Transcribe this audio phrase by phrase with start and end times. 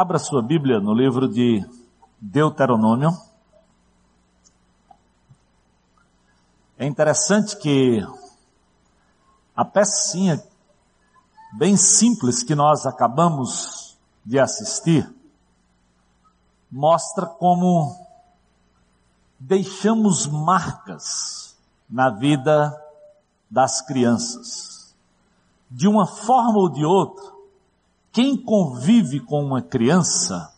[0.00, 1.60] Abra sua Bíblia no livro de
[2.20, 3.10] Deuteronômio.
[6.78, 8.06] É interessante que
[9.56, 10.40] a pecinha
[11.54, 15.12] bem simples que nós acabamos de assistir
[16.70, 17.98] mostra como
[19.36, 21.58] deixamos marcas
[21.90, 22.72] na vida
[23.50, 24.94] das crianças.
[25.68, 27.37] De uma forma ou de outra,
[28.18, 30.52] quem convive com uma criança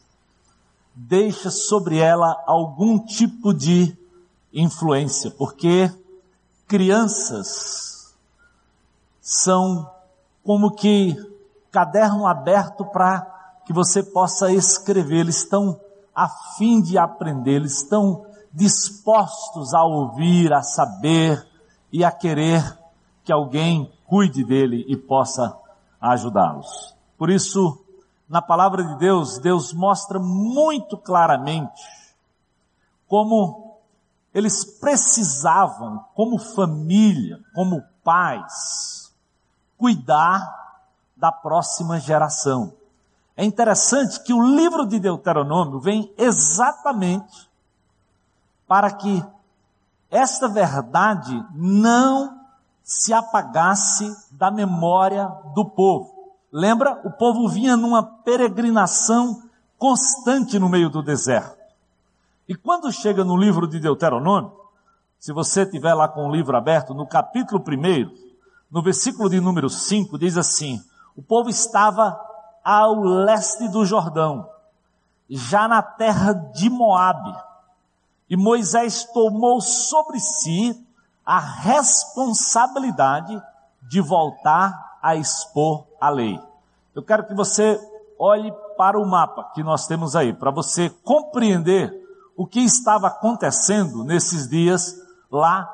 [0.95, 3.95] deixa sobre ela algum tipo de
[4.51, 5.93] influência, porque
[6.67, 8.17] crianças
[9.21, 9.91] são
[10.43, 11.15] como que
[11.71, 15.79] caderno aberto para que você possa escrever, eles estão
[16.15, 21.47] a fim de aprender, eles estão dispostos a ouvir, a saber
[21.93, 22.79] e a querer
[23.23, 25.55] que alguém cuide dele e possa
[26.01, 26.99] ajudá-los.
[27.21, 27.85] Por isso,
[28.27, 31.83] na palavra de Deus, Deus mostra muito claramente
[33.07, 33.77] como
[34.33, 39.13] eles precisavam, como família, como pais,
[39.77, 40.81] cuidar
[41.15, 42.73] da próxima geração.
[43.37, 47.51] É interessante que o livro de Deuteronômio vem exatamente
[48.67, 49.23] para que
[50.11, 52.41] esta verdade não
[52.83, 56.20] se apagasse da memória do povo.
[56.53, 57.01] Lembra?
[57.05, 59.43] O povo vinha numa peregrinação
[59.79, 61.59] constante no meio do deserto.
[62.49, 64.53] E quando chega no livro de Deuteronômio,
[65.19, 68.11] se você tiver lá com o livro aberto, no capítulo 1,
[68.71, 70.83] no versículo de número 5, diz assim:
[71.17, 72.21] O povo estava
[72.65, 74.49] ao leste do Jordão,
[75.29, 77.33] já na terra de Moabe.
[78.29, 80.85] E Moisés tomou sobre si
[81.25, 83.41] a responsabilidade
[83.83, 86.41] de voltar a expor a lei.
[86.95, 87.81] Eu quero que você
[88.19, 91.93] olhe para o mapa que nós temos aí, para você compreender
[92.37, 94.95] o que estava acontecendo nesses dias
[95.31, 95.69] lá,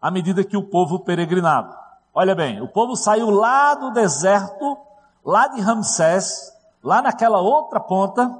[0.00, 1.76] à medida que o povo peregrinava.
[2.14, 4.78] Olha bem, o povo saiu lá do deserto,
[5.24, 6.52] lá de Ramsés,
[6.82, 8.32] lá naquela outra ponta,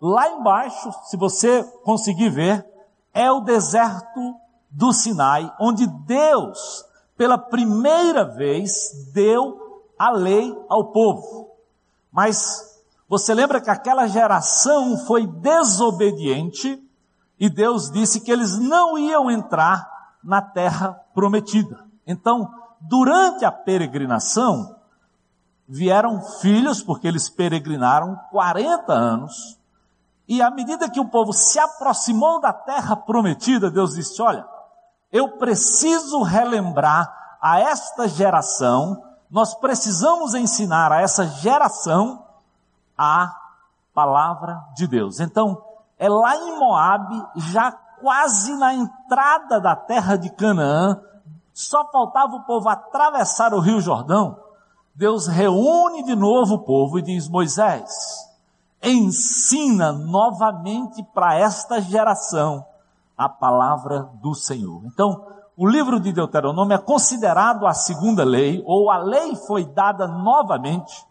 [0.00, 2.66] lá embaixo, se você conseguir ver,
[3.12, 4.34] é o deserto
[4.70, 6.84] do Sinai, onde Deus,
[7.16, 9.69] pela primeira vez, deu
[10.00, 11.50] a lei ao povo.
[12.10, 16.82] Mas você lembra que aquela geração foi desobediente
[17.38, 21.84] e Deus disse que eles não iam entrar na terra prometida.
[22.06, 22.50] Então,
[22.80, 24.74] durante a peregrinação,
[25.68, 29.58] vieram filhos, porque eles peregrinaram 40 anos,
[30.26, 34.46] e à medida que o povo se aproximou da terra prometida, Deus disse: Olha,
[35.12, 42.24] eu preciso relembrar a esta geração nós precisamos ensinar a essa geração
[42.98, 43.34] a
[43.94, 45.20] palavra de Deus.
[45.20, 45.62] Então,
[45.98, 51.00] é lá em Moabe, já quase na entrada da terra de Canaã,
[51.52, 54.38] só faltava o povo atravessar o Rio Jordão.
[54.94, 57.90] Deus reúne de novo o povo e diz: Moisés,
[58.82, 62.64] ensina novamente para esta geração
[63.16, 64.82] a palavra do Senhor.
[64.86, 65.24] Então,
[65.60, 71.06] o livro de Deuteronômio é considerado a segunda lei, ou a lei foi dada novamente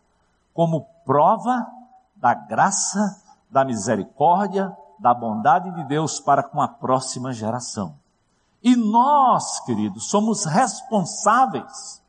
[0.55, 1.67] como prova
[2.15, 7.93] da graça, da misericórdia, da bondade de Deus para com a próxima geração.
[8.63, 12.01] E nós, queridos, somos responsáveis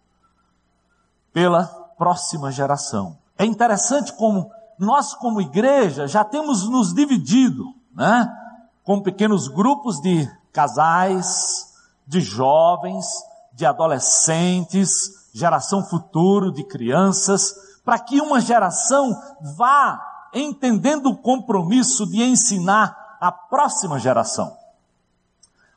[1.34, 1.67] pela
[1.99, 3.19] próxima geração.
[3.37, 8.34] É interessante como nós, como igreja, já temos nos dividido, né?
[8.83, 11.69] Com pequenos grupos de casais,
[12.10, 13.06] de jovens,
[13.53, 17.54] de adolescentes, geração futuro de crianças,
[17.84, 19.16] para que uma geração
[19.56, 24.56] vá entendendo o compromisso de ensinar a próxima geração.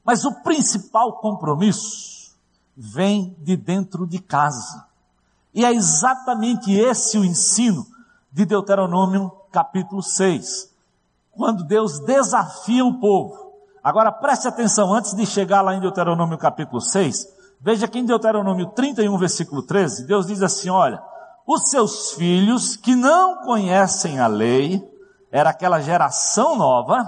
[0.04, 2.34] Mas o principal compromisso
[2.76, 4.88] vem de dentro de casa.
[5.54, 7.86] E é exatamente esse o ensino
[8.32, 10.74] de Deuteronômio capítulo 6,
[11.32, 13.53] quando Deus desafia o povo
[13.84, 17.28] Agora preste atenção, antes de chegar lá em Deuteronômio capítulo 6,
[17.60, 21.04] veja que em Deuteronômio 31, versículo 13, Deus diz assim, olha,
[21.46, 24.82] os seus filhos que não conhecem a lei,
[25.30, 27.06] era aquela geração nova,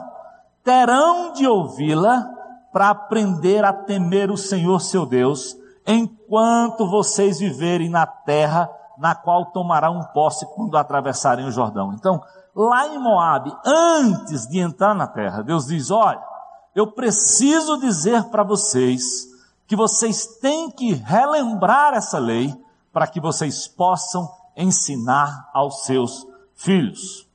[0.65, 2.27] terão de ouvi-la
[2.73, 5.55] para aprender a temer o Senhor seu Deus,
[5.87, 11.93] enquanto vocês viverem na terra na qual tomarão posse quando atravessarem o Jordão.
[11.93, 12.21] Então,
[12.53, 16.34] lá em Moabe, antes de entrar na terra, Deus diz, olha,
[16.75, 19.33] eu preciso dizer para vocês
[19.65, 22.53] que vocês têm que relembrar essa lei
[22.91, 27.27] para que vocês possam ensinar aos seus filhos.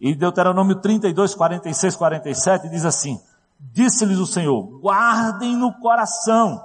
[0.00, 3.20] E Deuteronômio 32, 46, 47 diz assim:
[3.58, 6.60] Disse-lhes o Senhor: guardem no coração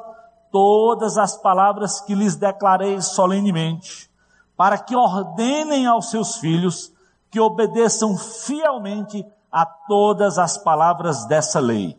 [0.52, 4.10] todas as palavras que lhes declarei solenemente,
[4.56, 6.92] para que ordenem aos seus filhos
[7.30, 11.98] que obedeçam fielmente a todas as palavras dessa lei.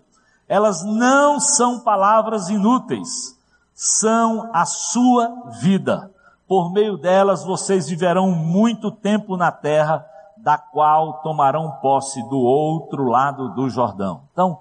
[0.49, 3.39] Elas não são palavras inúteis,
[3.75, 6.11] são a sua vida.
[6.49, 10.07] Por meio delas vocês viverão muito tempo na terra,
[10.39, 14.23] da qual tomarão posse do outro lado do Jordão.
[14.33, 14.59] Então,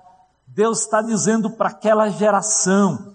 [0.48, 3.14] Deus está dizendo para aquela geração,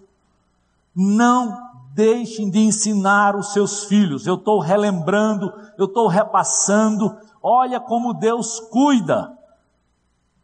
[0.94, 4.26] não deixem de ensinar os seus filhos.
[4.26, 7.14] Eu estou relembrando, eu estou repassando.
[7.42, 9.36] Olha como Deus cuida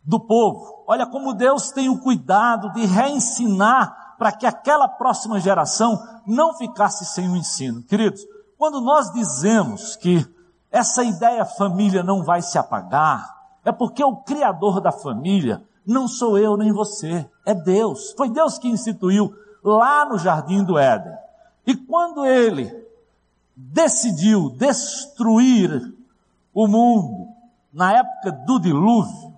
[0.09, 0.85] do povo.
[0.87, 7.05] Olha como Deus tem o cuidado de reensinar para que aquela próxima geração não ficasse
[7.05, 7.83] sem o ensino.
[7.83, 8.23] Queridos,
[8.57, 10.27] quando nós dizemos que
[10.73, 16.39] essa ideia família não vai se apagar, é porque o criador da família não sou
[16.39, 18.15] eu nem você, é Deus.
[18.17, 19.31] Foi Deus que instituiu
[19.63, 21.13] lá no jardim do Éden.
[21.67, 22.75] E quando ele
[23.55, 25.95] decidiu destruir
[26.55, 27.29] o mundo
[27.71, 29.38] na época do dilúvio,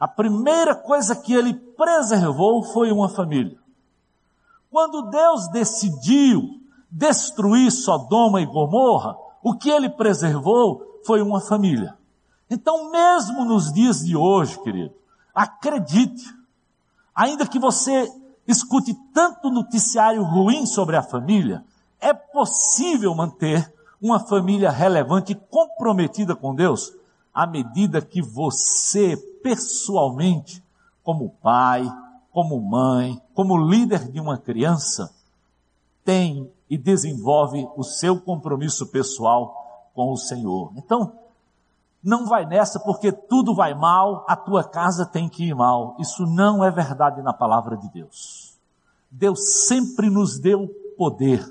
[0.00, 3.58] a primeira coisa que ele preservou foi uma família.
[4.70, 6.58] Quando Deus decidiu
[6.90, 11.98] destruir Sodoma e Gomorra, o que ele preservou foi uma família.
[12.48, 14.94] Então, mesmo nos dias de hoje, querido,
[15.34, 16.34] acredite,
[17.14, 18.10] ainda que você
[18.48, 21.62] escute tanto noticiário ruim sobre a família,
[22.00, 23.70] é possível manter
[24.00, 26.92] uma família relevante e comprometida com Deus
[27.34, 30.62] à medida que você pessoalmente,
[31.02, 31.90] como pai,
[32.32, 35.12] como mãe, como líder de uma criança,
[36.04, 40.72] tem e desenvolve o seu compromisso pessoal com o Senhor.
[40.76, 41.12] Então,
[42.02, 45.96] não vai nessa porque tudo vai mal, a tua casa tem que ir mal.
[45.98, 48.56] Isso não é verdade na palavra de Deus.
[49.10, 51.44] Deus sempre nos deu poder.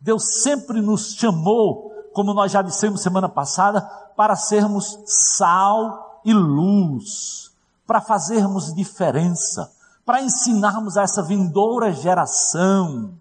[0.00, 3.82] Deus sempre nos chamou, como nós já dissemos semana passada,
[4.16, 7.52] para sermos sal e luz,
[7.86, 9.72] para fazermos diferença,
[10.04, 13.14] para ensinarmos a essa vindoura geração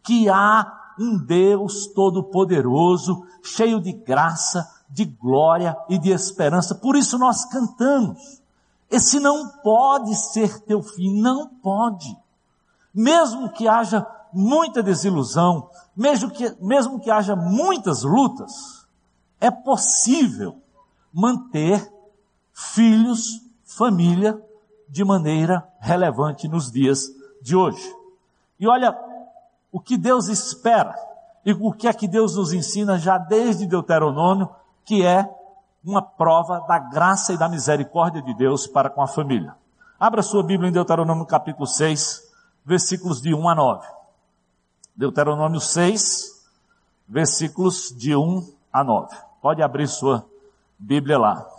[0.00, 6.76] que há um Deus todo-poderoso, cheio de graça, de glória e de esperança.
[6.76, 8.40] Por isso nós cantamos.
[8.88, 12.16] Esse não pode ser teu fim, não pode.
[12.94, 18.86] Mesmo que haja muita desilusão, mesmo que, mesmo que haja muitas lutas,
[19.40, 20.56] é possível
[21.12, 21.95] manter
[22.56, 24.42] filhos, família,
[24.88, 27.10] de maneira relevante nos dias
[27.42, 27.94] de hoje.
[28.58, 28.98] E olha,
[29.70, 30.94] o que Deus espera
[31.44, 34.48] e o que é que Deus nos ensina já desde Deuteronômio,
[34.86, 35.28] que é
[35.84, 39.54] uma prova da graça e da misericórdia de Deus para com a família.
[40.00, 42.22] Abra sua Bíblia em Deuteronômio capítulo 6,
[42.64, 43.86] versículos de 1 a 9.
[44.96, 46.42] Deuteronômio 6,
[47.06, 49.14] versículos de 1 a 9.
[49.42, 50.24] Pode abrir sua
[50.78, 51.55] Bíblia lá.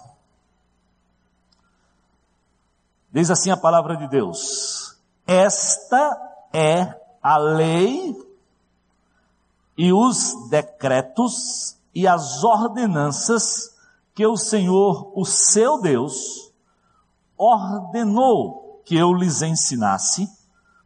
[3.18, 6.16] Diz assim a palavra de Deus: Esta
[6.54, 8.16] é a lei
[9.76, 13.76] e os decretos e as ordenanças
[14.14, 16.54] que o Senhor, o seu Deus,
[17.36, 20.30] ordenou que eu lhes ensinasse,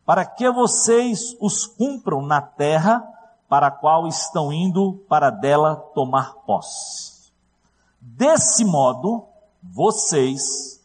[0.06, 3.06] para que vocês os cumpram na terra
[3.50, 7.30] para a qual estão indo para dela tomar posse.
[8.00, 9.26] Desse modo,
[9.62, 10.81] vocês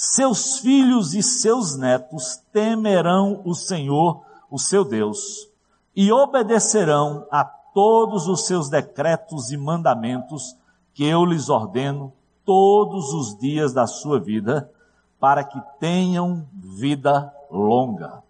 [0.00, 5.46] seus filhos e seus netos temerão o Senhor, o seu Deus,
[5.94, 10.56] e obedecerão a todos os seus decretos e mandamentos
[10.94, 12.14] que eu lhes ordeno
[12.46, 14.72] todos os dias da sua vida,
[15.20, 18.22] para que tenham vida longa.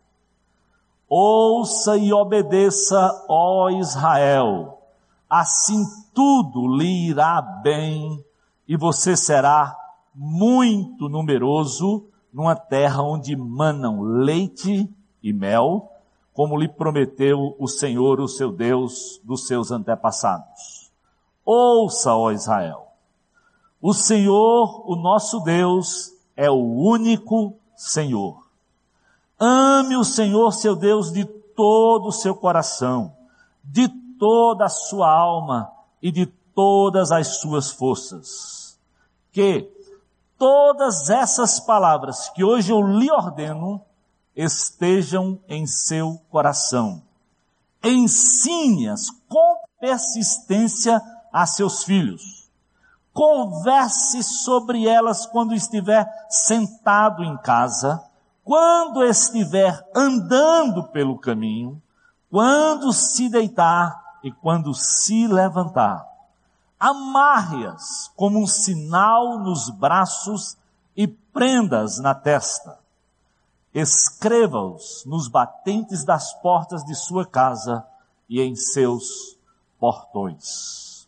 [1.09, 4.77] Ouça e obedeça, ó Israel,
[5.29, 8.25] assim tudo lhe irá bem
[8.67, 9.80] e você será
[10.23, 14.87] muito numeroso numa terra onde manam leite
[15.23, 15.91] e mel,
[16.35, 20.91] como lhe prometeu o Senhor, o seu Deus, dos seus antepassados.
[21.43, 22.89] Ouça, ó Israel,
[23.81, 28.47] o Senhor, o nosso Deus, é o único Senhor.
[29.39, 33.17] Ame o Senhor, seu Deus, de todo o seu coração,
[33.65, 35.73] de toda a sua alma
[36.03, 38.79] e de todas as suas forças.
[39.33, 39.80] Que
[40.40, 43.85] todas essas palavras que hoje eu lhe ordeno
[44.35, 47.02] estejam em seu coração.
[47.85, 50.99] Ensine-as com persistência
[51.30, 52.40] a seus filhos.
[53.12, 58.02] converse sobre elas quando estiver sentado em casa,
[58.44, 61.82] quando estiver andando pelo caminho,
[62.30, 66.10] quando se deitar e quando se levantar.
[66.81, 70.57] Amarre-as como um sinal nos braços
[70.97, 72.79] e prendas na testa.
[73.75, 77.87] Escreva-os nos batentes das portas de sua casa
[78.31, 79.39] e em seus
[79.79, 81.07] portões.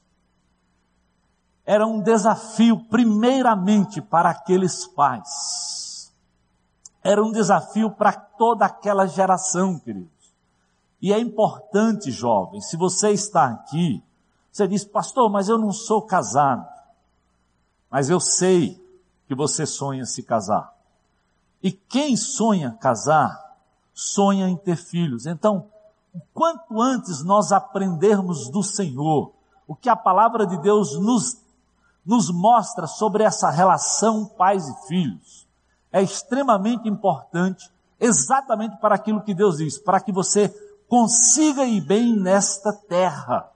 [1.64, 6.12] Era um desafio, primeiramente, para aqueles pais.
[7.02, 10.10] Era um desafio para toda aquela geração, queridos.
[11.00, 14.02] E é importante, jovem, se você está aqui,
[14.52, 16.68] você diz, pastor, mas eu não sou casado.
[17.90, 18.78] Mas eu sei
[19.26, 20.74] que você sonha se casar.
[21.62, 23.56] E quem sonha casar,
[23.94, 25.24] sonha em ter filhos.
[25.24, 25.68] Então,
[26.34, 29.32] quanto antes nós aprendermos do Senhor,
[29.66, 31.38] o que a palavra de Deus nos,
[32.04, 35.46] nos mostra sobre essa relação pais e filhos,
[35.90, 40.48] é extremamente importante, exatamente para aquilo que Deus diz, para que você
[40.88, 43.51] consiga ir bem nesta terra,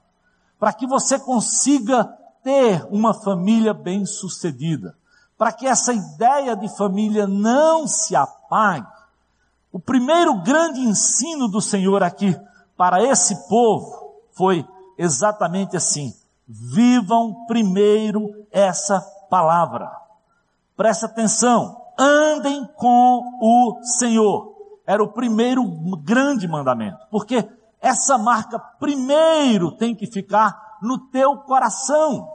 [0.59, 2.05] para que você consiga
[2.43, 4.97] ter uma família bem sucedida
[5.39, 8.87] para que essa ideia de família não se apague,
[9.71, 12.35] o primeiro grande ensino do Senhor aqui
[12.77, 16.15] para esse povo foi exatamente assim:
[16.49, 19.91] vivam primeiro essa palavra.
[20.77, 24.55] Presta atenção, andem com o Senhor.
[24.87, 25.65] Era o primeiro
[26.03, 27.47] grande mandamento, porque
[27.87, 32.33] essa marca primeiro tem que ficar no teu coração.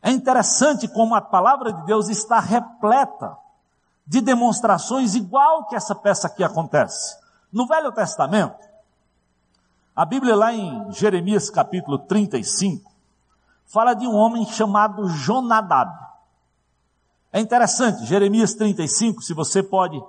[0.00, 3.36] É interessante como a palavra de Deus está repleta
[4.06, 7.16] de demonstrações igual que essa peça aqui acontece.
[7.52, 8.58] No Velho Testamento,
[9.94, 12.90] a Bíblia lá em Jeremias capítulo 35,
[13.66, 15.92] fala de um homem chamado Jonadab.
[17.32, 20.02] É interessante, Jeremias 35, se você pode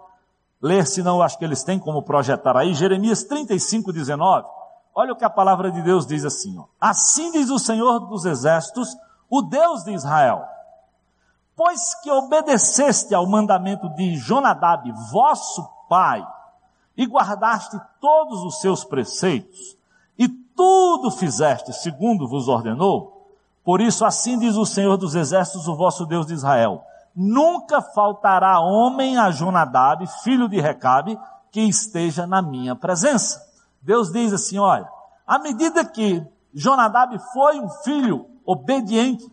[0.64, 4.48] ler, senão acho que eles têm como projetar aí, Jeremias 35, 19,
[4.96, 6.64] olha o que a palavra de Deus diz assim, ó.
[6.80, 8.96] Assim diz o Senhor dos Exércitos,
[9.30, 10.46] o Deus de Israel.
[11.54, 16.26] Pois que obedeceste ao mandamento de Jonadab, vosso pai,
[16.96, 19.78] e guardaste todos os seus preceitos,
[20.18, 23.28] e tudo fizeste segundo vos ordenou,
[23.66, 28.60] por isso assim diz o Senhor dos Exércitos, o vosso Deus de Israel, nunca faltará
[28.60, 31.20] homem a Jonadab, filho de Recabe,
[31.52, 33.42] que esteja na minha presença.
[33.82, 34.88] Deus diz assim, olha,
[35.26, 39.26] à medida que Jonadab foi um filho obediente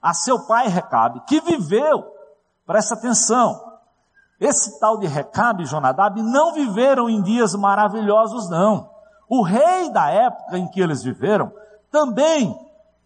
[0.00, 2.04] a seu pai Recabe, que viveu,
[2.64, 3.60] presta atenção,
[4.38, 8.88] esse tal de Recabe e Jonadab não viveram em dias maravilhosos, não.
[9.28, 11.52] O rei da época em que eles viveram
[11.90, 12.54] também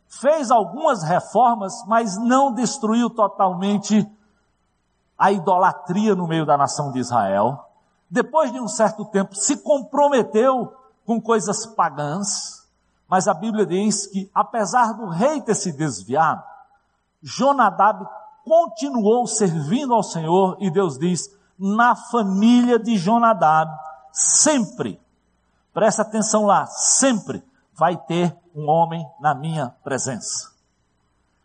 [0.09, 4.11] fez algumas reformas, mas não destruiu totalmente
[5.21, 7.69] a idolatria no meio da nação de Israel.
[8.09, 10.75] Depois de um certo tempo, se comprometeu
[11.05, 12.67] com coisas pagãs,
[13.07, 16.43] mas a Bíblia diz que, apesar do rei ter se desviado,
[17.23, 18.09] Jonadab
[18.47, 23.71] continuou servindo ao Senhor e Deus diz, na família de Jonadab,
[24.11, 24.99] sempre,
[25.75, 30.51] presta atenção lá, sempre vai ter um homem na minha presença.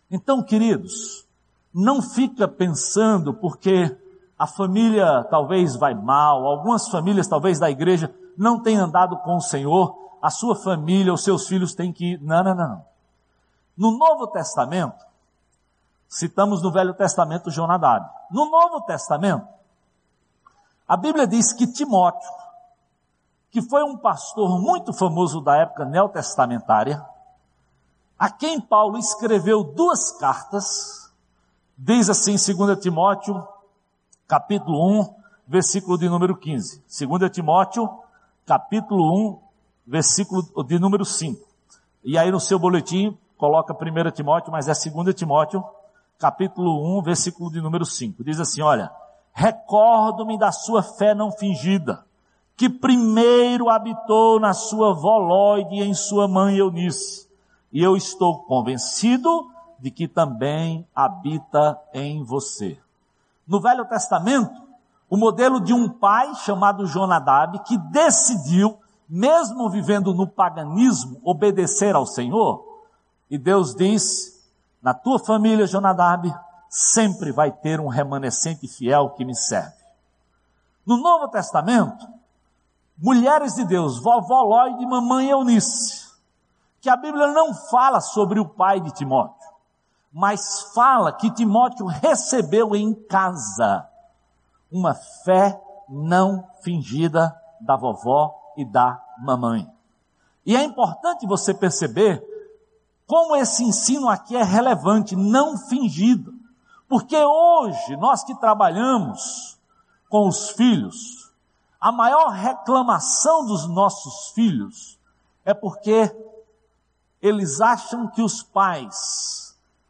[0.09, 1.24] Então, queridos,
[1.75, 3.97] não fica pensando porque
[4.39, 9.41] a família talvez vai mal, algumas famílias talvez da igreja não têm andado com o
[9.41, 12.17] Senhor, a sua família, os seus filhos têm que.
[12.19, 12.85] Não, não, não.
[13.75, 15.05] No Novo Testamento,
[16.07, 18.09] citamos no Velho Testamento Jonadab.
[18.31, 19.45] No Novo Testamento,
[20.87, 22.29] a Bíblia diz que Timóteo,
[23.51, 27.05] que foi um pastor muito famoso da época neotestamentária,
[28.17, 31.04] a quem Paulo escreveu duas cartas,
[31.77, 33.45] diz assim, 2 Timóteo,
[34.27, 35.15] capítulo 1,
[35.47, 36.83] versículo de número 15.
[37.07, 37.89] 2 Timóteo,
[38.45, 39.39] capítulo 1,
[39.85, 41.39] versículo de número 5.
[42.03, 45.63] E aí no seu boletim coloca 1 Timóteo, mas é 2 Timóteo,
[46.17, 48.23] capítulo 1, versículo de número 5.
[48.23, 48.91] Diz assim, olha,
[49.33, 52.05] recordo-me da sua fé não fingida,
[52.55, 57.27] que primeiro habitou na sua Volóide e em sua mãe Eunice.
[57.71, 59.51] E eu estou convencido
[59.85, 62.75] de que também habita em você.
[63.47, 64.51] No Velho Testamento,
[65.07, 72.07] o modelo de um pai chamado Jonadab que decidiu mesmo vivendo no paganismo, obedecer ao
[72.07, 72.65] Senhor?
[73.29, 74.43] E Deus diz,
[74.81, 76.35] na tua família, Jonadab,
[76.67, 79.85] sempre vai ter um remanescente fiel que me serve.
[80.83, 82.07] No Novo Testamento,
[82.97, 86.09] mulheres de Deus, vovó Ló e mamãe Eunice,
[86.81, 89.44] que a Bíblia não fala sobre o pai de Timóteo,
[90.15, 93.85] mas fala que Timóteo recebeu em casa
[94.71, 99.69] uma fé não fingida da vovó e da mamãe.
[100.45, 102.23] E é importante você perceber
[103.05, 106.33] como esse ensino aqui é relevante, não fingido.
[106.87, 109.59] Porque hoje, nós que trabalhamos
[110.07, 111.29] com os filhos,
[111.77, 114.97] a maior reclamação dos nossos filhos
[115.43, 116.09] é porque
[117.21, 119.44] eles acham que os pais,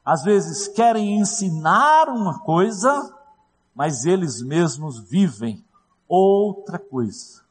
[0.05, 3.11] às vezes, querem ensinar uma coisa,
[3.73, 5.65] mas eles mesmos vivem
[6.07, 7.41] outra coisa.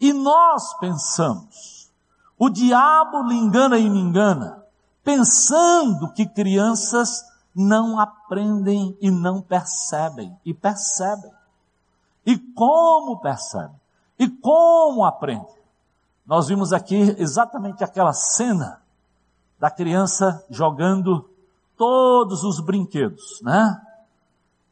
[0.00, 1.90] E nós pensamos,
[2.38, 4.64] o diabo lhe engana e me engana,
[5.02, 11.32] pensando que crianças não aprendem e não percebem, e percebem.
[12.24, 13.80] E como percebem?
[14.16, 15.54] E como aprendem?
[16.24, 18.80] Nós vimos aqui exatamente aquela cena
[19.58, 21.28] da criança jogando
[21.76, 23.80] todos os brinquedos, né?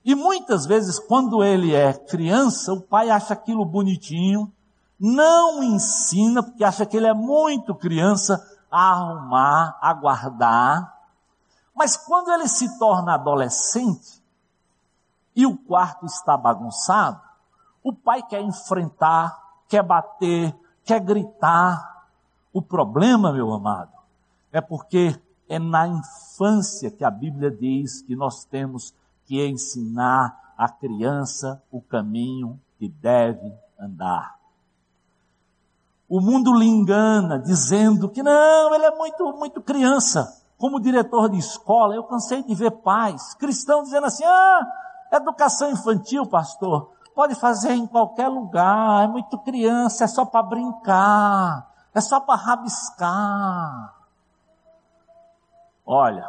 [0.04, 4.52] E muitas vezes, quando ele é criança, o pai acha aquilo bonitinho,
[4.99, 8.40] não ensina, porque acha que ele é muito criança,
[8.71, 10.99] a arrumar, a guardar.
[11.75, 14.23] Mas quando ele se torna adolescente
[15.37, 17.21] e o quarto está bagunçado,
[17.82, 20.54] o pai quer enfrentar, quer bater,
[20.85, 22.06] quer gritar.
[22.52, 23.92] O problema, meu amado,
[24.52, 25.18] é porque
[25.52, 28.94] é na infância que a Bíblia diz que nós temos
[29.26, 34.35] que ensinar a criança o caminho que deve andar.
[36.09, 40.42] O mundo lhe engana dizendo que não, ele é muito, muito criança.
[40.56, 44.66] Como diretor de escola, eu cansei de ver pais cristãos dizendo assim: ah,
[45.12, 51.71] educação infantil, pastor, pode fazer em qualquer lugar, é muito criança, é só para brincar,
[51.94, 54.01] é só para rabiscar.
[55.94, 56.26] Olha,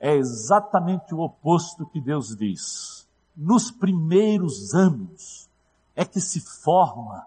[0.00, 3.08] é exatamente o oposto que Deus diz.
[3.36, 5.48] Nos primeiros anos
[5.94, 7.24] é que se forma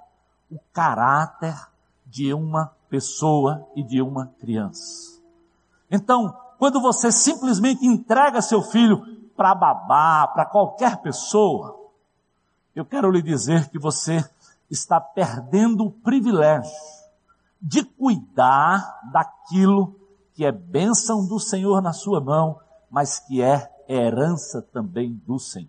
[0.52, 1.56] o caráter
[2.06, 5.22] de uma pessoa e de uma criança.
[5.90, 11.90] Então, quando você simplesmente entrega seu filho para babá, para qualquer pessoa,
[12.76, 14.30] eu quero lhe dizer que você
[14.70, 16.70] está perdendo o privilégio
[17.62, 19.97] de cuidar daquilo
[20.38, 25.68] que é bênção do Senhor na sua mão mas que é herança também do Senhor.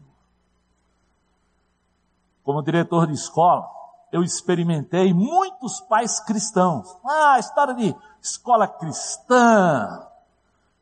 [2.45, 3.69] Como diretor de escola,
[4.11, 6.97] eu experimentei muitos pais cristãos.
[7.05, 10.07] Ah, história de escola cristã.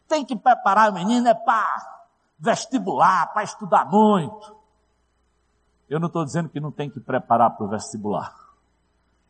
[0.06, 2.04] Tem que preparar o menino é para
[2.38, 4.54] vestibular, para estudar muito.
[5.88, 8.34] Eu não estou dizendo que não tem que preparar para o vestibular.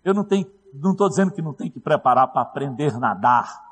[0.04, 3.65] Eu não estou dizendo que não tem que preparar para aprender a nadar.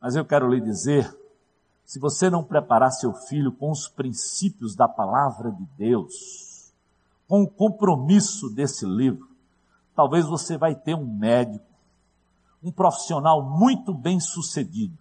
[0.00, 1.16] Mas eu quero lhe dizer
[1.84, 6.70] se você não preparar seu filho com os princípios da palavra de Deus,
[7.26, 9.26] com o compromisso desse livro,
[9.96, 11.64] talvez você vai ter um médico,
[12.62, 14.98] um profissional muito bem sucedido.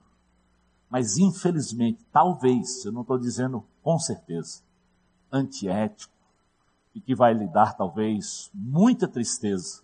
[0.90, 4.62] Mas infelizmente, talvez, eu não estou dizendo com certeza,
[5.30, 6.14] antiético,
[6.96, 9.82] e que vai lhe dar talvez muita tristeza,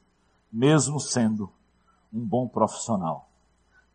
[0.52, 1.52] mesmo sendo
[2.14, 3.30] um bom profissional.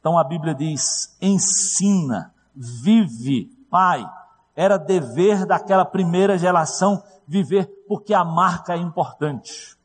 [0.01, 4.09] Então a Bíblia diz: ensina vive, pai.
[4.55, 9.77] Era dever daquela primeira geração viver, porque a marca é importante.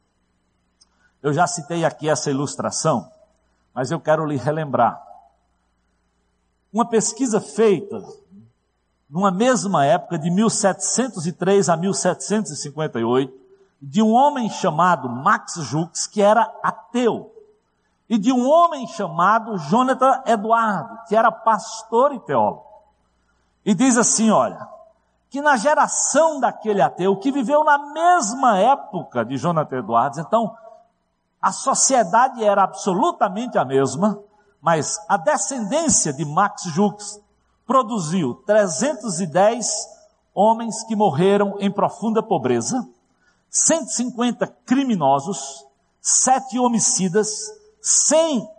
[1.22, 3.12] Eu já citei aqui essa ilustração,
[3.74, 5.02] mas eu quero lhe relembrar.
[6.72, 8.04] Uma pesquisa feita
[9.08, 13.32] numa mesma época, de 1703 a 1758,
[13.80, 17.33] de um homem chamado Max Jux, que era ateu
[18.10, 22.66] e de um homem chamado Jonathan Eduardo, que era pastor e teólogo.
[23.66, 24.68] E diz assim, olha,
[25.30, 30.56] que na geração daquele ateu que viveu na mesma época de Jonathan Edwards, então
[31.42, 34.20] a sociedade era absolutamente a mesma,
[34.62, 37.20] mas a descendência de Max Jux
[37.66, 39.68] produziu 310
[40.34, 42.88] homens que morreram em profunda pobreza,
[43.50, 45.66] 150 criminosos,
[46.02, 47.30] sete homicidas,
[47.84, 48.50] 100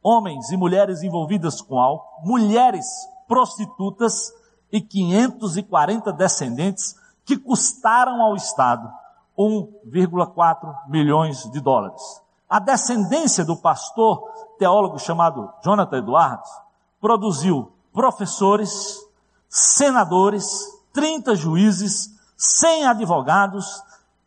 [0.00, 2.86] homens e mulheres envolvidas com álcool, mulheres
[3.26, 4.32] prostitutas
[4.70, 8.88] e 540 descendentes que custaram ao Estado
[9.36, 12.00] 1,4 milhões de dólares.
[12.48, 14.22] A descendência do pastor
[14.56, 16.50] teólogo chamado Jonathan Edwards
[17.00, 18.98] produziu professores,
[19.48, 20.46] senadores,
[20.92, 23.82] 30 juízes, 100 advogados,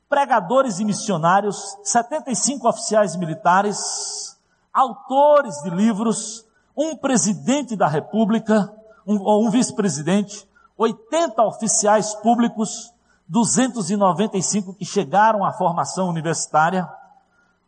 [0.09, 4.32] pregadores e missionários, 75 oficiais militares,
[4.73, 8.73] autores de livros, um presidente da república,
[9.05, 12.93] um, um vice-presidente, 80 oficiais públicos,
[13.27, 16.89] 295 que chegaram à formação universitária,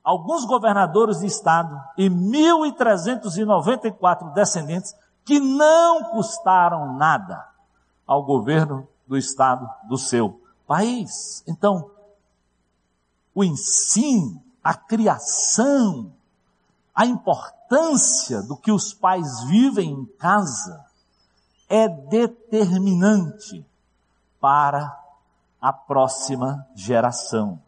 [0.03, 7.47] alguns governadores de estado e 1.394 descendentes que não custaram nada
[8.05, 11.43] ao governo do estado do seu país.
[11.47, 11.89] Então,
[13.33, 16.14] o ensino, a criação,
[16.95, 20.85] a importância do que os pais vivem em casa
[21.67, 23.65] é determinante
[24.39, 24.97] para
[25.61, 27.59] a próxima geração.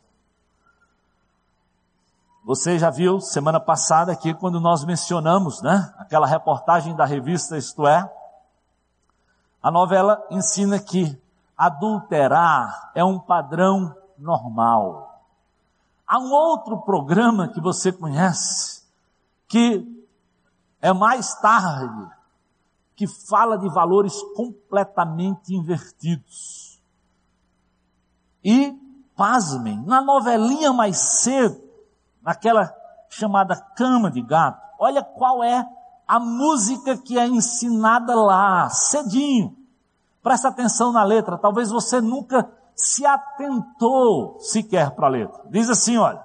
[2.45, 5.93] Você já viu semana passada aqui quando nós mencionamos, né?
[5.97, 8.09] Aquela reportagem da revista Isto É.
[9.61, 11.21] A novela ensina que
[11.57, 15.21] adulterar é um padrão normal.
[16.07, 18.76] Há um outro programa que você conhece
[19.47, 19.85] que
[20.81, 22.09] é mais tarde,
[22.95, 26.81] que fala de valores completamente invertidos.
[28.43, 28.75] E,
[29.15, 31.61] pasmem, na novelinha mais cedo,
[32.21, 32.73] naquela
[33.09, 35.67] chamada Cama de Gato, olha qual é
[36.07, 39.55] a música que é ensinada lá, cedinho.
[40.23, 45.41] Presta atenção na letra, talvez você nunca se atentou sequer para a letra.
[45.49, 46.23] Diz assim, olha,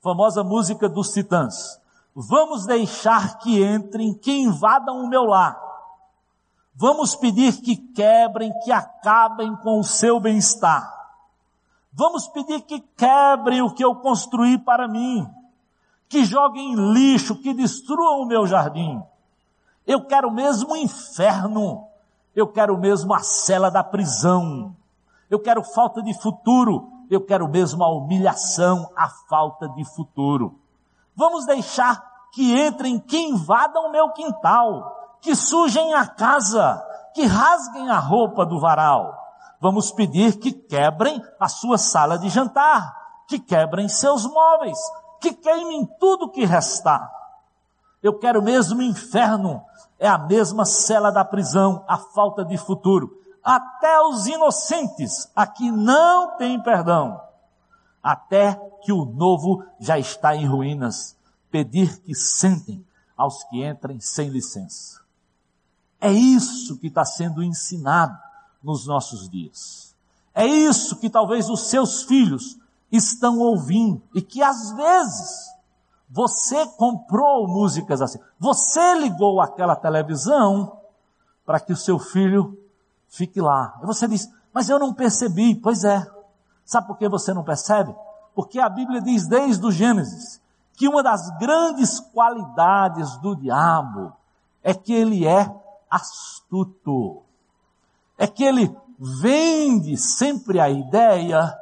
[0.00, 1.81] famosa música dos Titãs.
[2.14, 5.60] Vamos deixar que entrem, que invadam o meu lar.
[6.74, 10.90] Vamos pedir que quebrem, que acabem com o seu bem-estar.
[11.92, 15.26] Vamos pedir que quebrem o que eu construí para mim.
[16.08, 19.02] Que joguem lixo, que destruam o meu jardim.
[19.86, 21.86] Eu quero mesmo o inferno.
[22.34, 24.74] Eu quero mesmo a cela da prisão.
[25.30, 26.90] Eu quero falta de futuro.
[27.10, 30.61] Eu quero mesmo a humilhação, a falta de futuro.
[31.14, 36.82] Vamos deixar que entrem, que invadam o meu quintal, que sujem a casa,
[37.14, 39.18] que rasguem a roupa do varal.
[39.60, 42.96] Vamos pedir que quebrem a sua sala de jantar,
[43.28, 44.78] que quebrem seus móveis,
[45.20, 47.12] que queimem tudo que restar.
[48.02, 49.62] Eu quero mesmo inferno,
[49.98, 53.16] é a mesma cela da prisão, a falta de futuro.
[53.44, 57.20] Até os inocentes aqui não têm perdão.
[58.02, 61.16] Até que o novo já está em ruínas
[61.50, 62.84] pedir que sentem
[63.16, 65.00] aos que entrem sem licença.
[66.00, 68.18] É isso que está sendo ensinado
[68.62, 69.94] nos nossos dias.
[70.34, 72.58] É isso que talvez os seus filhos
[72.90, 75.52] estão ouvindo e que às vezes
[76.08, 78.18] você comprou músicas assim.
[78.38, 80.78] Você ligou aquela televisão
[81.44, 82.58] para que o seu filho
[83.08, 83.78] fique lá.
[83.82, 85.54] E você diz, mas eu não percebi.
[85.54, 86.06] Pois é.
[86.64, 87.94] Sabe por que você não percebe?
[88.34, 90.40] Porque a Bíblia diz desde o Gênesis
[90.74, 94.12] que uma das grandes qualidades do diabo
[94.62, 95.54] é que ele é
[95.90, 97.22] astuto.
[98.16, 101.54] É que ele vende sempre a ideia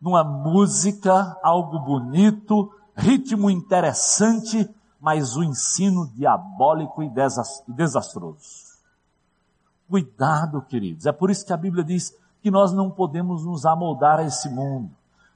[0.00, 4.68] numa música, algo bonito, ritmo interessante,
[5.00, 7.10] mas o ensino diabólico e
[7.68, 8.68] desastroso.
[9.88, 11.06] Cuidado, queridos.
[11.06, 14.48] É por isso que a Bíblia diz que nós não podemos nos amoldar a esse
[14.48, 14.90] mundo.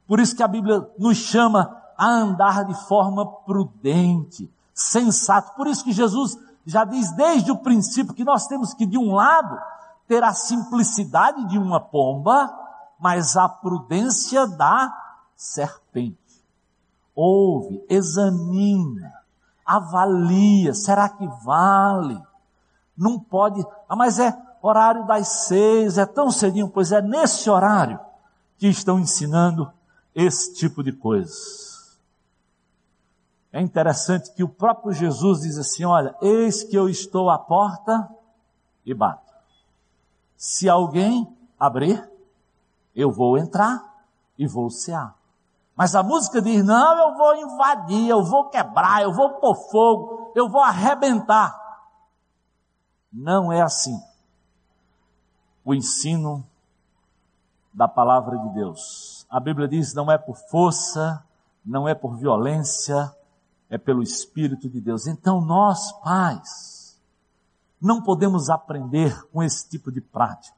[0.06, 5.54] Por isso que a Bíblia nos chama a andar de forma prudente, sensato.
[5.54, 6.36] Por isso que Jesus
[6.66, 9.58] já diz desde o princípio que nós temos que, de um lado,
[10.06, 12.52] ter a simplicidade de uma pomba,
[12.98, 14.92] mas a prudência da
[15.36, 16.18] serpente.
[17.14, 19.12] Ouve, examina,
[19.66, 22.20] avalia, será que vale?
[22.96, 27.98] Não pode, ah, mas é horário das seis, é tão cedinho, pois é nesse horário
[28.56, 29.72] que estão ensinando
[30.14, 31.98] esse tipo de coisas.
[33.52, 38.08] É interessante que o próprio Jesus diz assim: Olha, eis que eu estou à porta
[38.86, 39.32] e bato.
[40.36, 42.08] Se alguém abrir,
[42.94, 43.82] eu vou entrar
[44.38, 45.14] e vou cear.
[45.76, 50.32] Mas a música diz: Não, eu vou invadir, eu vou quebrar, eu vou pôr fogo,
[50.34, 51.60] eu vou arrebentar.
[53.12, 54.00] Não é assim.
[55.64, 56.44] O ensino
[57.72, 59.26] da palavra de Deus.
[59.30, 61.24] A Bíblia diz: não é por força,
[61.64, 63.14] não é por violência,
[63.70, 65.06] é pelo Espírito de Deus.
[65.06, 67.00] Então nós, pais,
[67.80, 70.56] não podemos aprender com esse tipo de prática.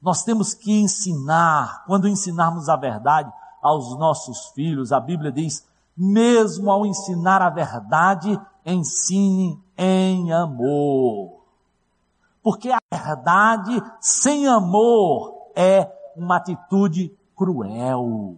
[0.00, 3.30] Nós temos que ensinar, quando ensinarmos a verdade
[3.60, 11.39] aos nossos filhos, a Bíblia diz, mesmo ao ensinar a verdade, ensine em amor.
[12.42, 18.36] Porque a verdade sem amor é uma atitude cruel.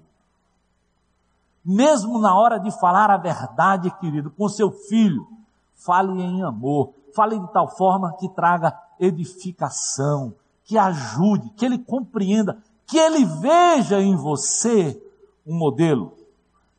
[1.65, 5.27] Mesmo na hora de falar a verdade, querido, com seu filho,
[5.75, 6.93] fale em amor.
[7.15, 10.35] Fale de tal forma que traga edificação,
[10.65, 15.01] que ajude, que ele compreenda, que ele veja em você
[15.47, 16.15] um modelo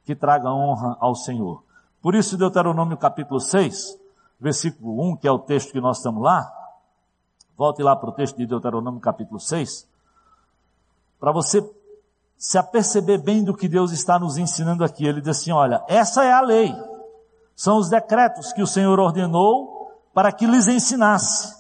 [0.06, 1.64] que traga honra ao Senhor.
[2.02, 3.98] Por isso, Deuteronômio capítulo 6,
[4.40, 6.52] versículo 1, que é o texto que nós estamos lá,
[7.58, 9.88] volte lá para o texto de Deuteronômio capítulo 6,
[11.20, 11.64] para você
[12.38, 15.06] se aperceber bem do que Deus está nos ensinando aqui.
[15.06, 16.76] Ele diz assim: olha, essa é a lei,
[17.56, 21.56] são os decretos que o Senhor ordenou para que lhes ensinasse,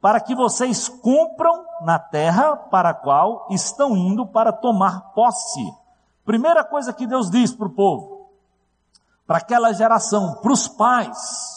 [0.00, 5.62] para que vocês cumpram na terra para a qual estão indo para tomar posse.
[6.24, 8.30] Primeira coisa que Deus diz para o povo,
[9.26, 11.53] para aquela geração, para os pais,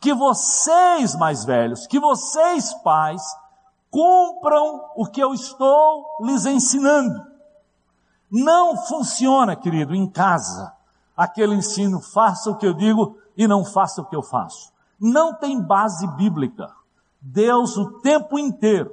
[0.00, 3.22] que vocês mais velhos, que vocês pais,
[3.90, 7.26] cumpram o que eu estou lhes ensinando.
[8.30, 10.72] Não funciona, querido, em casa,
[11.16, 14.72] aquele ensino, faça o que eu digo e não faça o que eu faço.
[14.98, 16.70] Não tem base bíblica.
[17.20, 18.90] Deus o tempo inteiro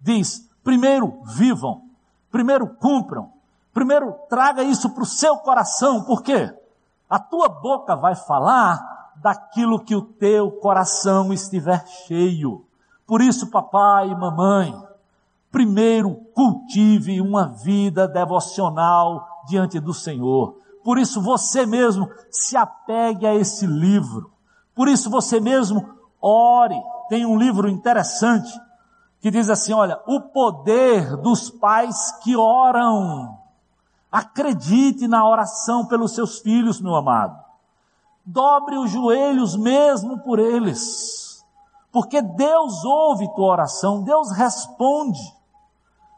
[0.00, 1.82] diz, primeiro vivam,
[2.30, 3.32] primeiro cumpram,
[3.72, 6.54] primeiro traga isso para o seu coração, por quê?
[7.10, 12.64] A tua boca vai falar daquilo que o teu coração estiver cheio.
[13.06, 14.74] Por isso, papai e mamãe,
[15.50, 20.56] primeiro cultive uma vida devocional diante do Senhor.
[20.84, 24.30] Por isso você mesmo se apegue a esse livro.
[24.74, 25.88] Por isso você mesmo
[26.20, 26.80] ore.
[27.08, 28.52] Tem um livro interessante
[29.20, 33.38] que diz assim, olha, o poder dos pais que oram.
[34.12, 37.45] Acredite na oração pelos seus filhos, meu amado.
[38.26, 41.44] Dobre os joelhos mesmo por eles.
[41.92, 45.20] Porque Deus ouve tua oração, Deus responde.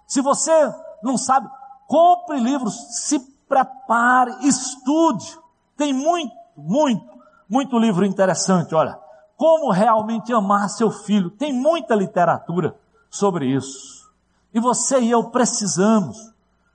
[0.06, 1.48] Se você não sabe,
[1.86, 2.74] compre livros,
[3.06, 5.38] se prepare, estude.
[5.76, 7.06] Tem muito, muito,
[7.48, 8.98] muito livro interessante, olha.
[9.36, 11.30] Como realmente amar seu filho.
[11.30, 12.74] Tem muita literatura
[13.10, 14.10] sobre isso.
[14.52, 16.32] E você e eu precisamos.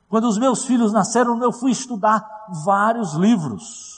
[0.07, 2.23] Quando os meus filhos nasceram, eu fui estudar
[2.63, 3.92] vários livros.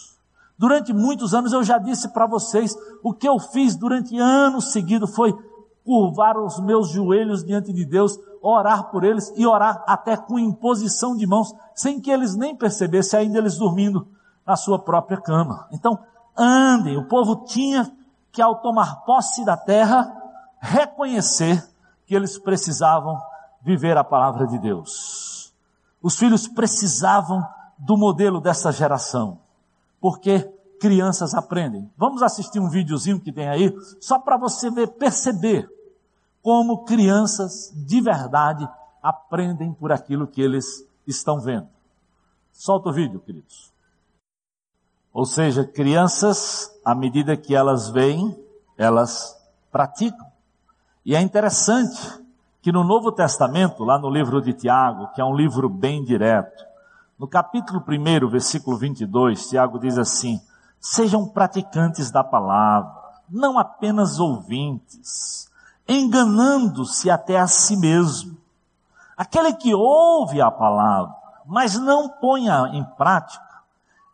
[0.58, 5.14] Durante muitos anos eu já disse para vocês, o que eu fiz durante anos seguidos
[5.14, 5.34] foi
[5.84, 11.16] curvar os meus joelhos diante de Deus, orar por eles e orar até com imposição
[11.16, 14.08] de mãos, sem que eles nem percebessem, ainda eles dormindo
[14.46, 15.68] na sua própria cama.
[15.72, 16.00] Então,
[16.38, 16.98] andem.
[16.98, 17.92] O povo tinha
[18.32, 20.12] que, ao tomar posse da terra,
[20.60, 21.64] reconhecer
[22.06, 23.20] que eles precisavam
[23.62, 25.54] viver a palavra de Deus.
[26.02, 27.44] Os filhos precisavam
[27.78, 29.40] do modelo dessa geração,
[30.06, 30.48] porque
[30.80, 31.92] crianças aprendem.
[31.98, 35.68] Vamos assistir um videozinho que tem aí, só para você ver, perceber
[36.44, 38.70] como crianças de verdade
[39.02, 41.68] aprendem por aquilo que eles estão vendo.
[42.54, 43.74] Solta o vídeo, queridos.
[45.12, 48.38] Ou seja, crianças, à medida que elas veem,
[48.78, 49.36] elas
[49.72, 50.32] praticam.
[51.04, 52.24] E é interessante
[52.62, 56.75] que no Novo Testamento, lá no livro de Tiago, que é um livro bem direto,
[57.18, 60.40] no capítulo 1, versículo 22, Tiago diz assim:
[60.80, 62.94] Sejam praticantes da palavra,
[63.30, 65.46] não apenas ouvintes
[65.88, 68.38] enganando-se até a si mesmo.
[69.16, 73.44] Aquele que ouve a palavra, mas não põe em prática,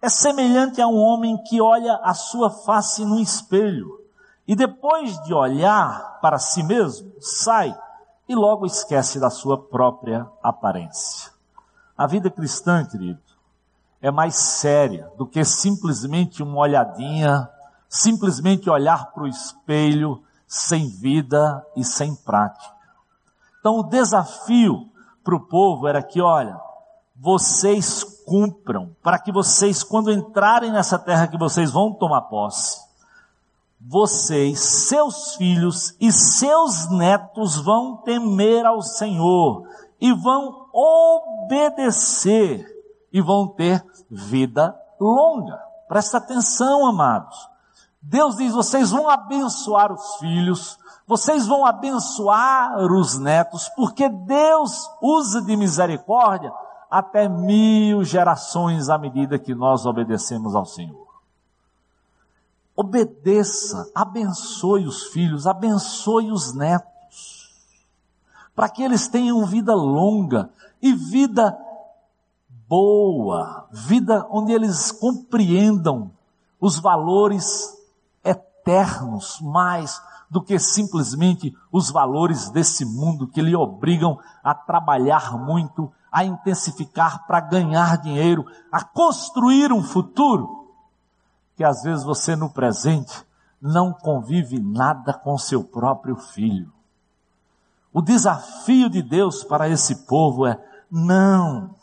[0.02, 4.00] é semelhante a um homem que olha a sua face no espelho
[4.48, 7.76] e depois de olhar para si mesmo, sai
[8.28, 11.32] e logo esquece da sua própria aparência.
[12.02, 13.20] A vida cristã, querido,
[14.02, 17.48] é mais séria do que simplesmente uma olhadinha,
[17.88, 22.74] simplesmente olhar para o espelho sem vida e sem prática.
[23.60, 24.90] Então o desafio
[25.24, 26.60] para o povo era que, olha,
[27.16, 32.82] vocês cumpram, para que vocês, quando entrarem nessa terra que vocês vão tomar posse,
[33.80, 39.68] vocês, seus filhos e seus netos vão temer ao Senhor
[40.00, 41.31] e vão obedecer
[43.12, 45.60] e vão ter vida longa.
[45.88, 47.50] Presta atenção, amados.
[48.02, 55.42] Deus diz: vocês vão abençoar os filhos, vocês vão abençoar os netos, porque Deus usa
[55.42, 56.52] de misericórdia
[56.90, 61.08] até mil gerações à medida que nós obedecemos ao Senhor.
[62.76, 67.54] Obedeça, abençoe os filhos, abençoe os netos,
[68.56, 70.50] para que eles tenham vida longa
[70.82, 71.58] e vida
[72.68, 76.12] boa, vida onde eles compreendam
[76.60, 77.78] os valores
[78.24, 85.92] eternos mais do que simplesmente os valores desse mundo que lhe obrigam a trabalhar muito,
[86.10, 90.62] a intensificar para ganhar dinheiro, a construir um futuro
[91.58, 93.26] que às vezes você no presente
[93.62, 96.72] não convive nada com seu próprio filho.
[97.94, 100.58] O desafio de Deus para esse povo é:
[100.92, 101.74] não,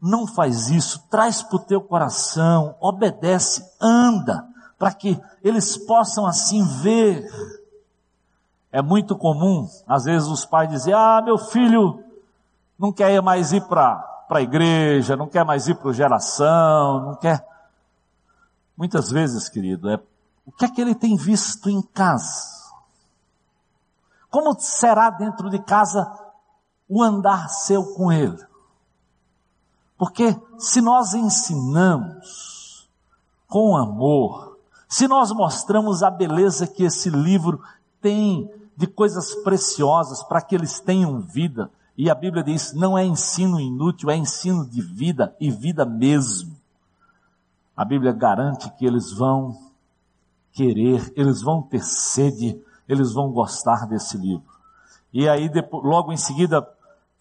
[0.00, 4.46] não faz isso, traz para o teu coração, obedece, anda,
[4.78, 7.24] para que eles possam assim ver.
[8.72, 12.02] É muito comum, às vezes, os pais dizem: Ah, meu filho
[12.78, 17.14] não quer mais ir para a igreja, não quer mais ir para o geração, não
[17.14, 17.46] quer.
[18.76, 20.00] Muitas vezes, querido, é
[20.46, 22.52] o que é que ele tem visto em casa?
[24.30, 26.04] Como será dentro de casa
[26.88, 28.38] o andar seu com ele?
[29.96, 32.88] Porque se nós ensinamos
[33.48, 37.62] com amor, se nós mostramos a beleza que esse livro
[38.00, 43.04] tem de coisas preciosas para que eles tenham vida, e a Bíblia diz: não é
[43.04, 46.56] ensino inútil, é ensino de vida e vida mesmo.
[47.76, 49.56] A Bíblia garante que eles vão
[50.52, 54.52] querer, eles vão ter sede, eles vão gostar desse livro.
[55.12, 56.66] E aí, depois, logo em seguida,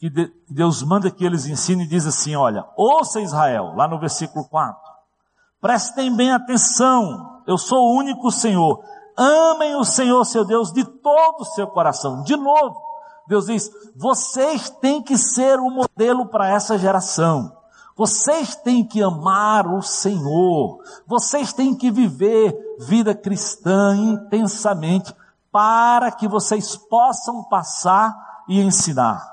[0.04, 0.10] que
[0.50, 4.78] Deus manda que eles ensinem e diz assim: olha, ouça Israel, lá no versículo 4,
[5.62, 8.84] prestem bem atenção, eu sou o único Senhor,
[9.16, 12.22] amem o Senhor seu Deus de todo o seu coração.
[12.24, 12.76] De novo,
[13.30, 17.56] Deus diz: vocês têm que ser o modelo para essa geração.
[17.96, 20.80] Vocês têm que amar o Senhor.
[21.08, 25.16] Vocês têm que viver vida cristã intensamente
[25.50, 29.33] para que vocês possam passar e ensinar.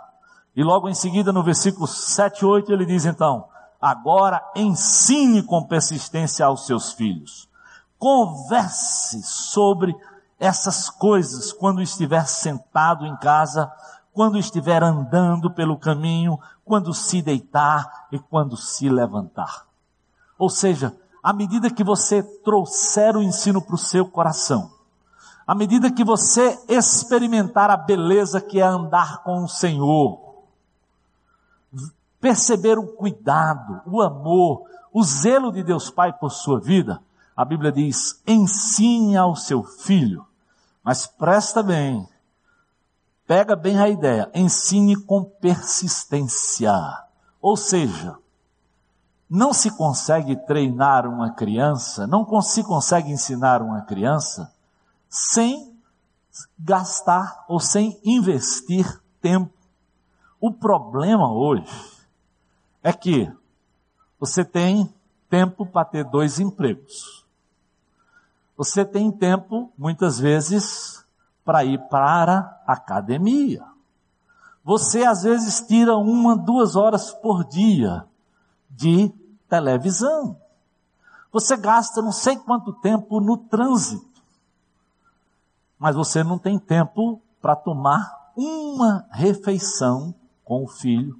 [0.60, 3.46] E logo em seguida, no versículo 7 e 8, ele diz então:
[3.80, 7.48] Agora ensine com persistência aos seus filhos.
[7.98, 9.96] Converse sobre
[10.38, 13.72] essas coisas quando estiver sentado em casa
[14.12, 19.64] quando estiver andando pelo caminho, quando se deitar e quando se levantar.
[20.38, 24.70] Ou seja, à medida que você trouxer o ensino para o seu coração,
[25.46, 30.29] à medida que você experimentar a beleza que é andar com o Senhor,
[32.20, 37.00] perceber o cuidado, o amor, o zelo de Deus Pai por sua vida,
[37.36, 40.26] a Bíblia diz: ensine ao seu filho,
[40.84, 42.06] mas presta bem,
[43.30, 46.74] Pega bem a ideia, ensine com persistência.
[47.40, 48.18] Ou seja,
[49.30, 54.52] não se consegue treinar uma criança, não se consegue ensinar uma criança
[55.08, 55.78] sem
[56.58, 59.54] gastar ou sem investir tempo.
[60.40, 61.70] O problema hoje
[62.82, 63.30] é que
[64.18, 64.92] você tem
[65.28, 67.24] tempo para ter dois empregos.
[68.56, 71.04] Você tem tempo, muitas vezes,
[71.44, 73.64] para ir para a academia.
[74.62, 78.04] Você às vezes tira uma, duas horas por dia
[78.68, 79.10] de
[79.48, 80.36] televisão.
[81.32, 84.20] Você gasta não sei quanto tempo no trânsito.
[85.78, 90.14] Mas você não tem tempo para tomar uma refeição
[90.44, 91.18] com o filho,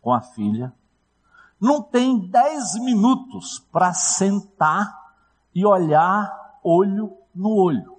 [0.00, 0.72] com a filha.
[1.62, 5.14] Não tem dez minutos para sentar
[5.54, 7.98] e olhar olho no olho.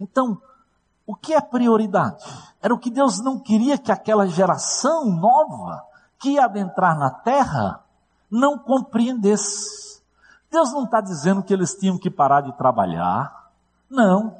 [0.00, 0.42] Então,
[1.06, 2.24] o que é prioridade?
[2.60, 5.86] Era o que Deus não queria que aquela geração nova
[6.18, 7.84] que ia adentrar na terra
[8.28, 10.02] não compreendesse.
[10.50, 13.52] Deus não está dizendo que eles tinham que parar de trabalhar.
[13.88, 14.36] Não.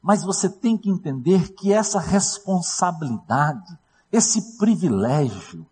[0.00, 3.76] Mas você tem que entender que essa responsabilidade,
[4.12, 5.66] esse privilégio,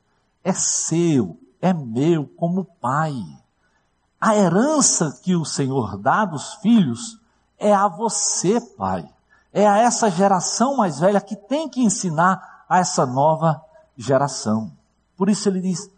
[0.44, 3.14] é seu, é meu como pai.
[4.20, 7.18] A herança que o Senhor dá dos filhos
[7.58, 9.08] é a você, pai.
[9.52, 13.64] É a essa geração mais velha que tem que ensinar a essa nova
[13.96, 14.72] geração.
[15.16, 15.90] Por isso ele diz: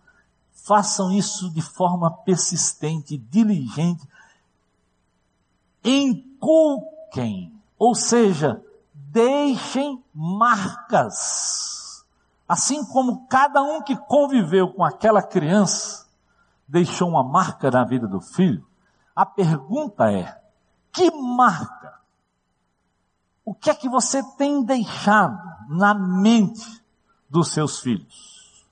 [0.53, 4.07] façam isso de forma persistente, diligente,
[5.85, 11.86] inculquem, ou seja, deixem marcas.
[12.49, 16.07] Assim como cada um que conviveu com aquela criança
[16.69, 18.65] deixou uma marca na vida do filho,
[19.15, 20.41] a pergunta é:
[20.93, 21.95] que marca?
[23.45, 26.83] O que é que você tem deixado na mente
[27.29, 28.65] dos seus filhos?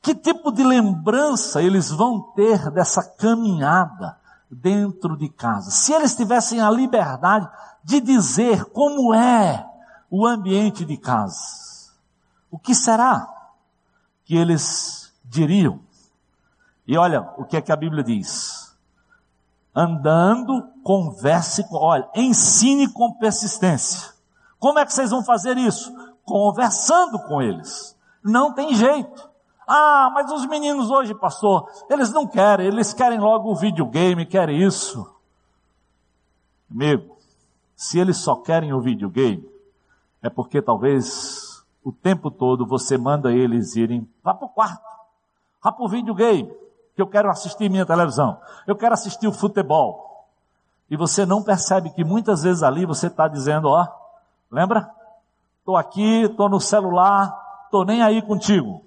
[0.00, 4.18] Que tipo de lembrança eles vão ter dessa caminhada
[4.50, 5.70] dentro de casa?
[5.70, 7.48] Se eles tivessem a liberdade
[7.82, 9.66] de dizer como é
[10.10, 11.65] o ambiente de casa,
[12.56, 13.28] o que será
[14.24, 15.78] que eles diriam?
[16.86, 18.66] E olha o que é que a Bíblia diz
[19.74, 24.10] andando, converse com, olha, ensine com persistência.
[24.58, 25.94] Como é que vocês vão fazer isso?
[26.24, 27.94] Conversando com eles.
[28.24, 29.28] Não tem jeito.
[29.68, 34.62] Ah, mas os meninos hoje, pastor, eles não querem, eles querem logo o videogame, querem
[34.62, 35.06] isso.
[36.70, 37.18] Amigo,
[37.74, 39.46] se eles só querem o videogame,
[40.22, 41.35] é porque talvez
[41.86, 44.82] o tempo todo você manda eles irem, vá para o quarto,
[45.62, 46.52] vá para o videogame,
[46.96, 50.26] que eu quero assistir minha televisão, eu quero assistir o futebol.
[50.90, 53.86] E você não percebe que muitas vezes ali você está dizendo, ó,
[54.50, 54.90] lembra?
[55.60, 58.84] Estou aqui, estou no celular, estou nem aí contigo.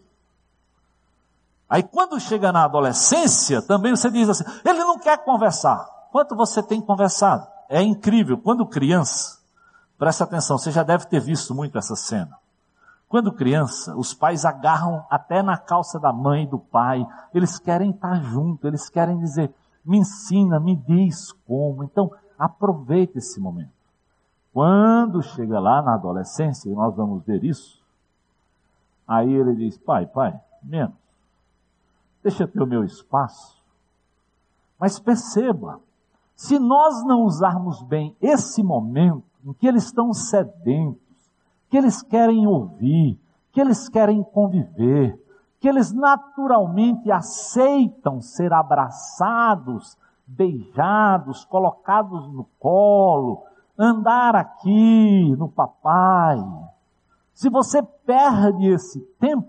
[1.70, 5.86] Aí quando chega na adolescência, também você diz assim, ele não quer conversar.
[6.12, 7.48] Quanto você tem conversado?
[7.70, 8.38] É incrível.
[8.38, 9.40] Quando criança,
[9.98, 12.38] presta atenção, você já deve ter visto muito essa cena.
[13.10, 17.06] Quando criança, os pais agarram até na calça da mãe e do pai.
[17.34, 19.54] Eles querem estar junto, eles querem dizer,
[19.84, 21.84] me ensina, me diz como.
[21.84, 23.74] Então, aproveite esse momento.
[24.54, 27.84] Quando chega lá na adolescência, e nós vamos ver isso,
[29.08, 31.00] aí ele diz, pai, pai, menos
[32.24, 33.64] deixa eu ter o meu espaço.
[34.80, 35.82] Mas perceba,
[36.36, 41.02] se nós não usarmos bem esse momento em que eles estão sedentos,
[41.70, 43.20] que eles querem ouvir,
[43.52, 45.18] que eles querem conviver,
[45.60, 53.44] que eles naturalmente aceitam ser abraçados, beijados, colocados no colo,
[53.78, 56.38] andar aqui no papai.
[57.34, 59.48] Se você perde esse tempo,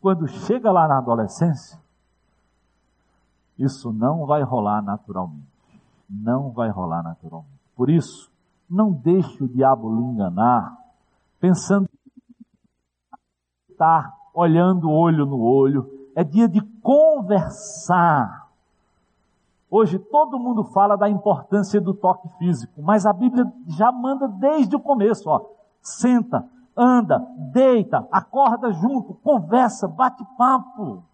[0.00, 1.78] quando chega lá na adolescência,
[3.58, 5.44] isso não vai rolar naturalmente.
[6.08, 7.60] Não vai rolar naturalmente.
[7.76, 8.30] Por isso,
[8.68, 10.79] não deixe o diabo lhe enganar,
[11.40, 15.90] pensando que está olhando olho no olho.
[16.14, 18.48] É dia de conversar.
[19.70, 24.74] Hoje todo mundo fala da importância do toque físico, mas a Bíblia já manda desde
[24.74, 25.40] o começo, ó.
[25.80, 26.44] Senta,
[26.76, 31.04] anda, deita, acorda junto, conversa, bate papo.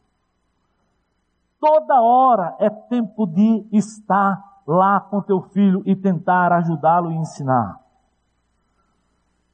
[1.60, 7.85] Toda hora é tempo de estar lá com teu filho e tentar ajudá-lo e ensinar.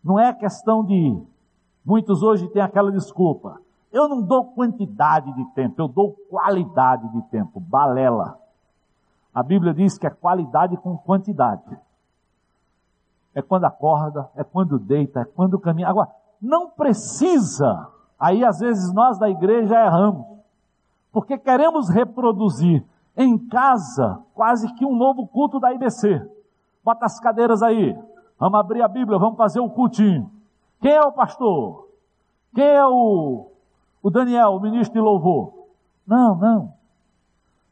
[0.03, 1.21] Não é questão de.
[1.85, 3.61] Muitos hoje têm aquela desculpa.
[3.91, 7.61] Eu não dou quantidade de tempo, eu dou qualidade de tempo.
[7.61, 8.39] Balela.
[9.35, 11.79] A Bíblia diz que é qualidade com quantidade
[13.35, 15.89] é quando acorda, é quando deita, é quando caminha.
[15.89, 17.89] Agora, não precisa.
[18.19, 20.27] Aí às vezes nós da igreja erramos,
[21.11, 22.85] porque queremos reproduzir
[23.17, 26.21] em casa quase que um novo culto da IBC.
[26.85, 27.97] Bota as cadeiras aí,
[28.43, 30.29] vamos abrir a Bíblia, vamos fazer o cultinho.
[30.81, 31.89] Quem é o pastor?
[32.53, 33.53] Quem é o,
[34.03, 35.69] o Daniel, o ministro de louvor?
[36.05, 36.75] Não, não.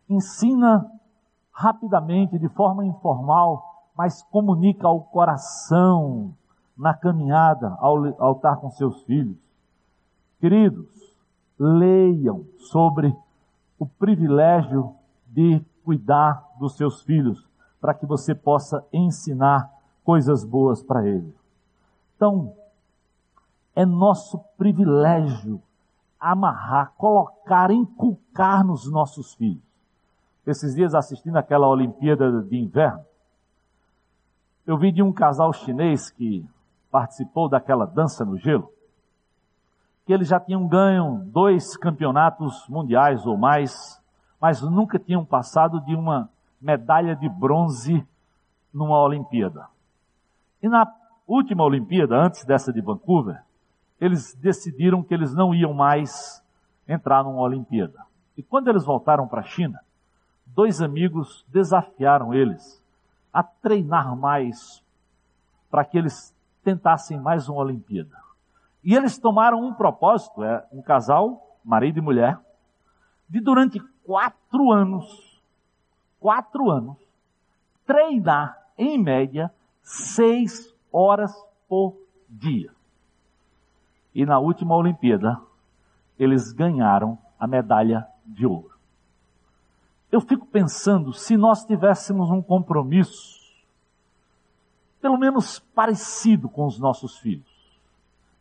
[0.09, 0.89] Ensina
[1.53, 6.33] rapidamente, de forma informal, mas comunica ao coração
[6.79, 9.37] na caminhada ao, ao estar com seus filhos.
[10.39, 10.87] Queridos,
[11.59, 13.12] leiam sobre
[13.77, 14.95] o privilégio
[15.27, 17.45] de cuidar dos seus filhos,
[17.81, 21.35] para que você possa ensinar coisas boas para eles.
[22.17, 22.55] Então,
[23.75, 25.63] é nosso privilégio
[26.19, 29.63] amarrar, colocar, inculcar nos nossos filhos.
[30.47, 33.05] Esses dias assistindo aquela Olimpíada de Inverno,
[34.67, 36.47] eu vi de um casal chinês que
[36.91, 38.71] participou daquela dança no gelo,
[40.05, 44.01] que eles já tinham ganho dois campeonatos mundiais ou mais,
[44.41, 46.29] mas nunca tinham passado de uma
[46.61, 48.07] medalha de bronze
[48.73, 49.67] numa Olimpíada.
[50.63, 50.87] E na
[51.27, 53.43] última Olimpíada, antes dessa de Vancouver,
[54.01, 56.43] eles decidiram que eles não iam mais
[56.89, 58.05] entrar numa Olimpíada.
[58.37, 59.81] E quando eles voltaram para a China,
[60.47, 62.83] dois amigos desafiaram eles
[63.33, 64.83] a treinar mais
[65.71, 66.35] para que eles
[66.65, 68.19] tentassem mais uma Olimpíada.
[68.83, 72.39] E eles tomaram um propósito, é um casal, marido e mulher,
[73.29, 75.41] de durante quatro anos,
[76.19, 76.97] quatro anos,
[77.87, 79.53] treinar em média
[79.91, 81.32] seis horas
[81.68, 81.97] por
[82.28, 82.70] dia.
[84.14, 85.41] E na última Olimpíada,
[86.18, 88.70] eles ganharam a medalha de ouro.
[90.11, 93.41] Eu fico pensando, se nós tivéssemos um compromisso,
[95.01, 97.49] pelo menos parecido com os nossos filhos,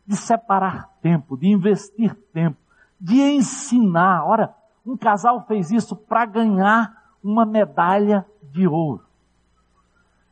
[0.06, 2.58] de separar tempo, de investir tempo,
[3.00, 4.24] de ensinar.
[4.24, 9.09] Ora, um casal fez isso para ganhar uma medalha de ouro.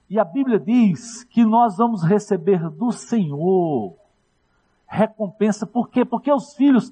[0.08, 3.96] E a Bíblia diz que nós vamos receber do Senhor
[4.88, 5.66] recompensa.
[5.66, 6.04] Por quê?
[6.04, 6.90] Porque os filhos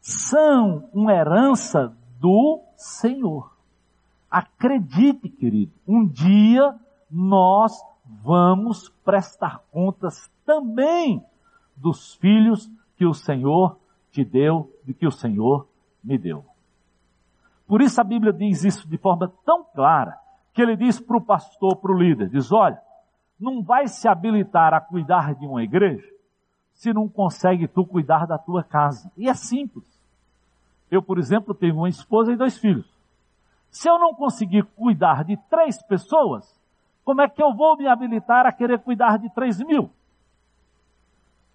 [0.00, 3.54] são uma herança do Senhor.
[4.30, 6.74] Acredite, querido, um dia
[7.10, 7.72] nós
[8.04, 11.24] vamos prestar contas também
[11.76, 13.78] dos filhos que o Senhor
[14.10, 15.68] te deu e que o Senhor
[16.02, 16.44] me deu.
[17.66, 20.18] Por isso a Bíblia diz isso de forma tão clara,
[20.54, 22.80] que ele diz para o pastor, para o líder, diz, olha,
[23.38, 26.08] não vai se habilitar a cuidar de uma igreja
[26.72, 29.10] se não consegue tu cuidar da tua casa?
[29.16, 29.84] E é simples.
[30.90, 32.86] Eu, por exemplo, tenho uma esposa e dois filhos.
[33.68, 36.60] Se eu não conseguir cuidar de três pessoas,
[37.04, 39.90] como é que eu vou me habilitar a querer cuidar de três mil?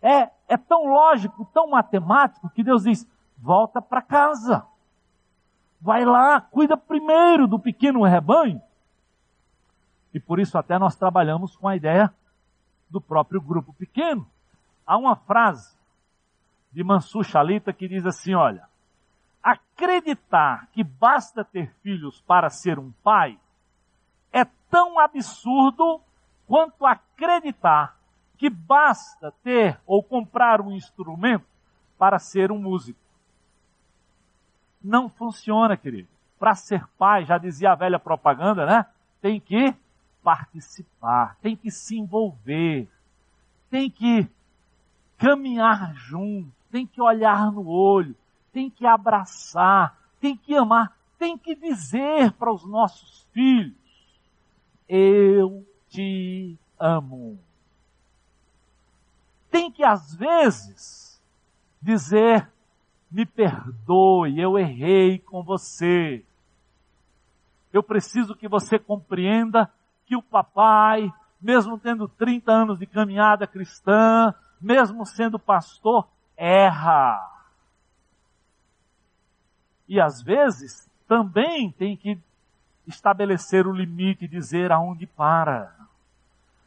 [0.01, 4.65] É, é tão lógico, tão matemático, que Deus diz: volta para casa.
[5.81, 8.61] Vai lá, cuida primeiro do pequeno rebanho.
[10.13, 12.13] E por isso até nós trabalhamos com a ideia
[12.89, 14.27] do próprio grupo pequeno.
[14.85, 15.77] Há uma frase
[16.71, 18.67] de Mansur Shalita que diz assim, olha,
[19.41, 23.37] acreditar que basta ter filhos para ser um pai
[24.31, 26.01] é tão absurdo
[26.47, 27.97] quanto acreditar
[28.37, 31.45] que basta ter ou comprar um instrumento
[31.97, 32.99] para ser um músico.
[34.81, 36.07] Não funciona, querido.
[36.39, 38.85] Para ser pai, já dizia a velha propaganda, né?
[39.21, 39.75] Tem que
[40.23, 42.87] participar, tem que se envolver,
[43.69, 44.27] tem que
[45.17, 48.15] caminhar junto, tem que olhar no olho,
[48.51, 53.75] tem que abraçar, tem que amar, tem que dizer para os nossos filhos:
[54.87, 57.37] Eu te amo.
[59.51, 61.21] Tem que, às vezes,
[61.81, 62.49] dizer:
[63.11, 66.23] Me perdoe, eu errei com você.
[67.71, 69.71] Eu preciso que você compreenda
[70.09, 77.29] que o papai, mesmo tendo 30 anos de caminhada cristã, mesmo sendo pastor, erra.
[79.87, 82.19] E às vezes também tem que
[82.87, 85.75] estabelecer o limite e dizer aonde para.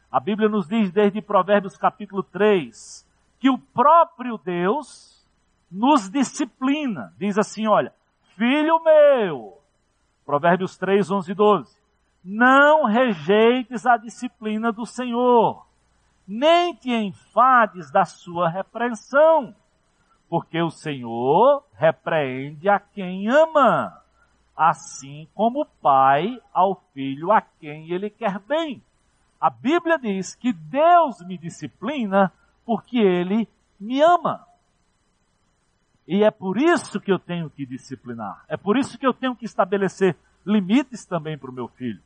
[0.09, 3.05] A Bíblia nos diz desde Provérbios capítulo 3
[3.41, 5.21] que o próprio Deus
[5.69, 7.13] nos disciplina.
[7.17, 7.93] Diz assim, olha,
[8.37, 9.61] filho meu,
[10.25, 11.82] Provérbios 3, 11 e 12,
[12.23, 15.65] não rejeites a disciplina do Senhor,
[16.27, 19.53] nem te enfades da sua repreensão,
[20.29, 24.01] porque o Senhor repreende a quem ama,
[24.55, 28.81] assim como o pai ao filho a quem ele quer bem.
[29.39, 32.31] A Bíblia diz que Deus me disciplina
[32.65, 33.47] porque ele
[33.77, 34.47] me ama.
[36.07, 38.45] E é por isso que eu tenho que disciplinar.
[38.47, 40.15] É por isso que eu tenho que estabelecer
[40.45, 42.01] limites também para o meu filho.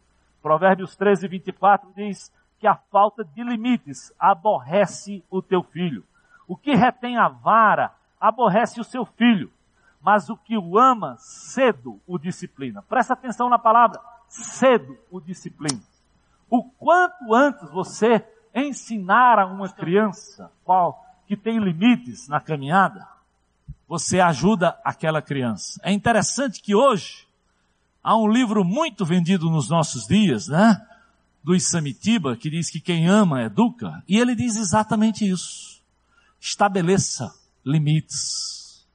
[0.47, 6.05] Provérbios 13, 24 diz que a falta de limites aborrece o teu filho.
[6.47, 9.51] O que retém a vara aborrece o seu filho,
[10.01, 12.81] mas o que o ama, cedo o disciplina.
[12.81, 15.81] Presta atenção na palavra, cedo o disciplina.
[16.49, 18.25] O quanto antes você
[18.55, 23.05] ensinar a uma criança qual que tem limites na caminhada,
[23.85, 25.77] você ajuda aquela criança.
[25.83, 27.26] É interessante que hoje
[28.03, 30.81] há um livro muito vendido nos nossos dias, né?
[31.43, 35.81] Do Isamitiba, que diz que quem ama educa, e ele diz exatamente isso.
[36.39, 37.33] Estabeleça
[37.65, 38.85] limites.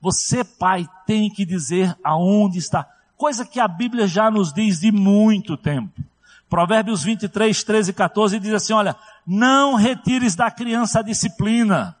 [0.00, 2.86] Você, pai, tem que dizer aonde está.
[3.16, 6.00] Coisa que a Bíblia já nos diz de muito tempo.
[6.48, 11.94] Provérbios 23, 13 e 14 diz assim, olha, não retires da criança a disciplina,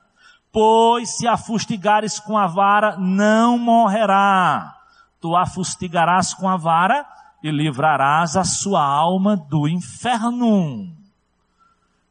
[0.50, 4.77] pois se a fustigares com a vara, não morrerá.
[5.20, 7.06] Tu a fustigarás com a vara
[7.42, 10.92] e livrarás a sua alma do inferno.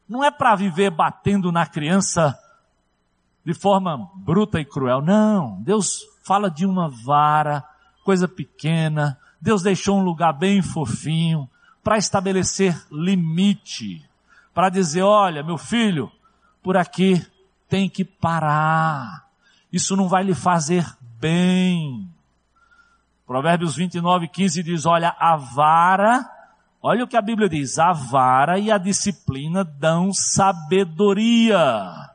[0.07, 2.37] Não é para viver batendo na criança
[3.43, 5.01] de forma bruta e cruel.
[5.01, 7.63] Não, Deus fala de uma vara,
[8.03, 9.17] coisa pequena.
[9.39, 11.49] Deus deixou um lugar bem fofinho
[11.83, 14.03] para estabelecer limite,
[14.53, 16.11] para dizer, olha, meu filho,
[16.61, 17.25] por aqui
[17.69, 19.25] tem que parar.
[19.71, 20.85] Isso não vai lhe fazer
[21.19, 22.09] bem.
[23.27, 26.27] Provérbios 29, 15 diz, olha, a vara,
[26.81, 32.07] olha o que a Bíblia diz, a vara e a disciplina dão sabedoria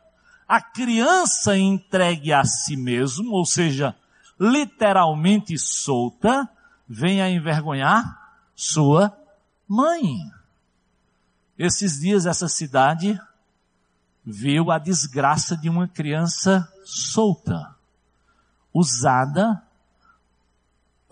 [0.52, 3.96] a criança entregue a si mesmo, ou seja,
[4.38, 6.46] literalmente solta,
[6.86, 9.16] vem a envergonhar sua
[9.66, 10.30] mãe.
[11.58, 13.18] Esses dias essa cidade
[14.22, 17.74] viu a desgraça de uma criança solta,
[18.74, 19.62] usada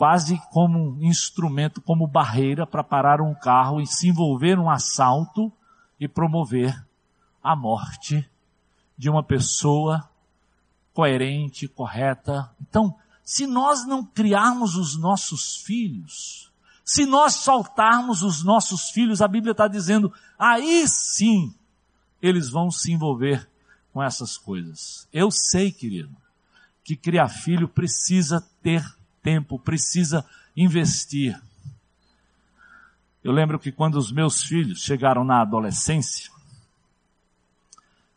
[0.00, 5.52] quase como instrumento, como barreira para parar um carro e se envolver num assalto
[6.00, 6.74] e promover
[7.42, 8.26] a morte
[8.96, 10.08] de uma pessoa
[10.94, 12.50] coerente, correta.
[12.62, 16.50] Então, se nós não criarmos os nossos filhos,
[16.82, 21.54] se nós soltarmos os nossos filhos, a Bíblia está dizendo, aí sim
[22.22, 23.46] eles vão se envolver
[23.92, 25.06] com essas coisas.
[25.12, 26.16] Eu sei, querido,
[26.82, 28.82] que criar filho precisa ter
[29.22, 30.24] tempo, precisa
[30.56, 31.40] investir.
[33.22, 36.30] Eu lembro que quando os meus filhos chegaram na adolescência,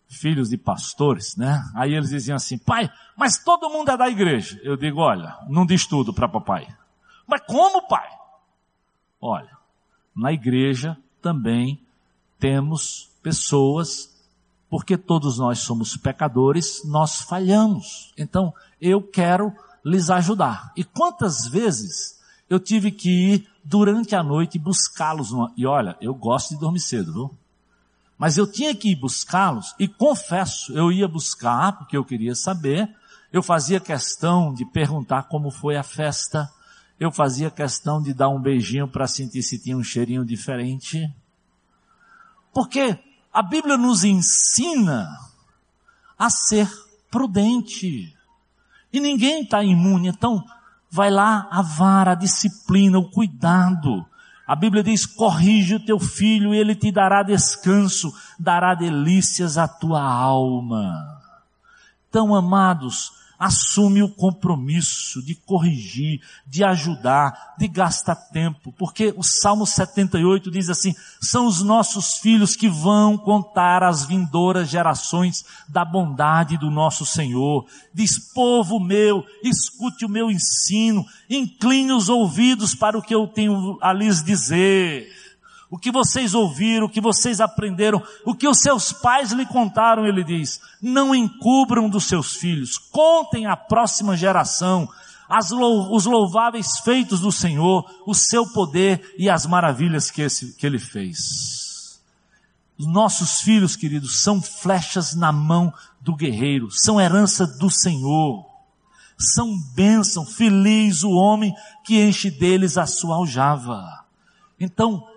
[0.08, 1.64] filhos de pastores, né?
[1.76, 4.60] Aí eles diziam assim, pai, mas todo mundo é da igreja.
[4.64, 6.68] Eu digo, olha, não diz tudo para papai.
[7.28, 8.08] Mas como, pai?
[9.20, 9.58] Olha,
[10.16, 11.82] na igreja também
[12.40, 14.14] temos pessoas,
[14.70, 18.14] porque todos nós somos pecadores, nós falhamos.
[18.18, 20.72] Então, eu quero lhes ajudar.
[20.76, 22.20] E quantas vezes
[22.50, 25.30] eu tive que ir durante a noite buscá-los.
[25.58, 27.38] E olha, eu gosto de dormir cedo, viu?
[28.18, 32.94] Mas eu tinha que ir buscá-los e confesso, eu ia buscar porque eu queria saber.
[33.32, 36.50] Eu fazia questão de perguntar como foi a festa.
[37.00, 41.12] Eu fazia questão de dar um beijinho para sentir se tinha um cheirinho diferente.
[42.54, 42.98] Porque
[43.34, 45.10] a Bíblia nos ensina
[46.18, 46.70] a ser
[47.10, 48.16] prudente.
[48.94, 50.10] E ninguém está imune.
[50.10, 50.46] Então,
[50.90, 54.06] vai lá a vara, a disciplina, o cuidado.
[54.46, 59.68] A Bíblia diz: corrige o teu filho e ele te dará descanso, dará delícias à
[59.68, 61.20] tua alma.
[62.08, 63.12] Então, amados,
[63.44, 70.70] assume o compromisso de corrigir, de ajudar, de gastar tempo, porque o Salmo 78 diz
[70.70, 77.06] assim: são os nossos filhos que vão contar às vindouras gerações da bondade do nosso
[77.06, 77.66] Senhor.
[77.94, 83.78] Diz: povo meu, escute o meu ensino, incline os ouvidos para o que eu tenho
[83.82, 85.23] a lhes dizer
[85.74, 90.06] o que vocês ouviram, o que vocês aprenderam, o que os seus pais lhe contaram,
[90.06, 94.88] ele diz, não encubram dos seus filhos, contem à próxima geração
[95.28, 100.64] as, os louváveis feitos do Senhor, o seu poder e as maravilhas que, esse, que
[100.64, 102.00] ele fez.
[102.78, 108.46] Os nossos filhos, queridos, são flechas na mão do guerreiro, são herança do Senhor,
[109.18, 111.52] são bênção, feliz o homem
[111.84, 114.06] que enche deles a sua aljava.
[114.60, 115.12] Então,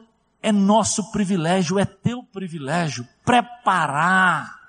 [0.47, 4.61] é nosso privilégio, é teu privilégio preparar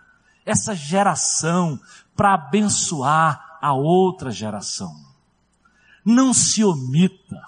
[0.43, 1.79] essa geração
[2.15, 4.91] para abençoar a outra geração.
[6.03, 7.43] Não se omita.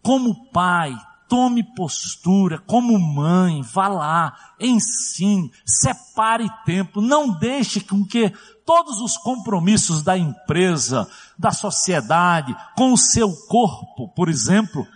[0.00, 0.96] Como pai,
[1.28, 8.32] tome postura, como mãe, vá lá, ensine, separe tempo, não deixe com que
[8.64, 11.06] todos os compromissos da empresa,
[11.38, 14.86] da sociedade, com o seu corpo, por exemplo,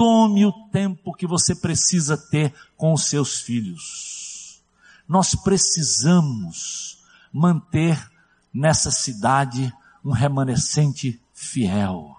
[0.00, 4.62] Tome o tempo que você precisa ter com os seus filhos.
[5.06, 8.10] Nós precisamos manter
[8.50, 9.70] nessa cidade
[10.02, 12.16] um remanescente fiel.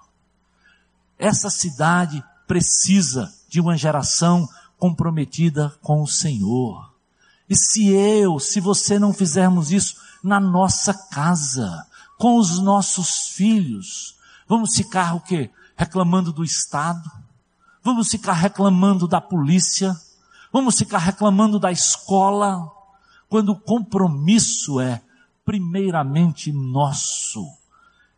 [1.17, 6.93] Essa cidade precisa de uma geração comprometida com o Senhor.
[7.49, 11.87] E se eu, se você não fizermos isso na nossa casa,
[12.19, 14.15] com os nossos filhos,
[14.47, 15.49] vamos ficar o quê?
[15.75, 17.20] Reclamando do Estado,
[17.83, 19.95] Vamos ficar reclamando da polícia,
[20.51, 22.69] vamos ficar reclamando da escola,
[23.27, 25.01] quando o compromisso é
[25.45, 27.45] primeiramente nosso.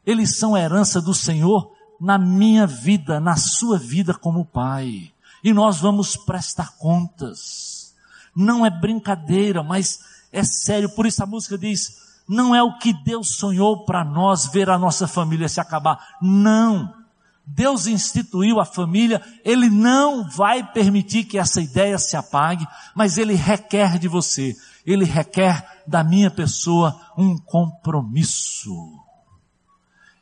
[0.06, 5.14] Eles são herança do Senhor na minha vida, na sua vida como pai.
[5.44, 7.94] E nós vamos prestar contas.
[8.36, 10.00] Não é brincadeira, mas
[10.32, 10.90] é sério.
[10.90, 14.78] Por isso a música diz: não é o que Deus sonhou para nós ver a
[14.78, 16.18] nossa família se acabar.
[16.22, 17.03] Não.
[17.46, 22.66] Deus instituiu a família, Ele não vai permitir que essa ideia se apague,
[22.96, 29.00] mas Ele requer de você, Ele requer da minha pessoa um compromisso.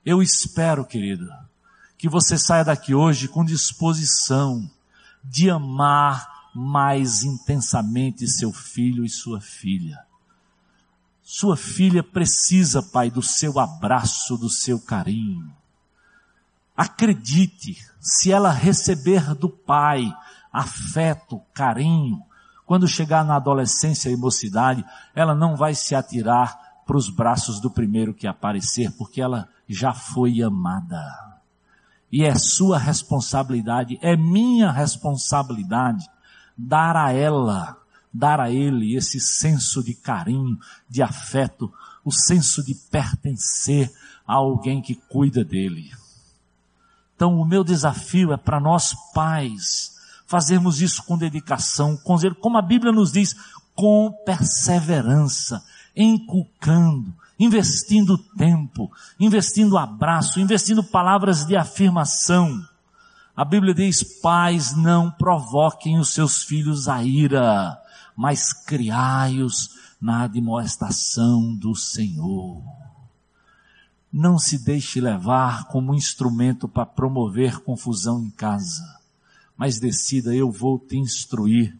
[0.04, 1.30] Eu espero, querido,
[1.98, 4.68] que você saia daqui hoje com disposição
[5.24, 10.00] de amar mais intensamente seu filho e sua filha.
[11.22, 15.61] Sua filha precisa, pai, do seu abraço, do seu carinho.
[16.76, 20.12] Acredite, se ela receber do pai
[20.52, 22.22] afeto, carinho,
[22.66, 27.70] quando chegar na adolescência e mocidade, ela não vai se atirar para os braços do
[27.70, 31.02] primeiro que aparecer, porque ela já foi amada.
[32.12, 36.06] E é sua responsabilidade, é minha responsabilidade
[36.58, 37.78] dar a ela,
[38.14, 40.58] dar a ele esse senso de carinho,
[40.90, 41.72] de afeto,
[42.04, 43.92] o senso de pertencer
[44.28, 45.92] a alguém que cuida dele.
[47.22, 49.92] Então, o meu desafio é para nós pais
[50.26, 53.36] fazermos isso com dedicação, com zelo, como a Bíblia nos diz,
[53.76, 55.64] com perseverança,
[55.96, 62.60] inculcando, investindo tempo, investindo abraço, investindo palavras de afirmação.
[63.38, 67.80] A Bíblia diz: pais, não provoquem os seus filhos a ira,
[68.18, 69.70] mas criai-os
[70.02, 72.64] na admoestação do Senhor.
[74.12, 79.00] Não se deixe levar como instrumento para promover confusão em casa,
[79.56, 81.78] mas decida, eu vou te instruir.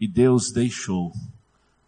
[0.00, 1.12] E Deus deixou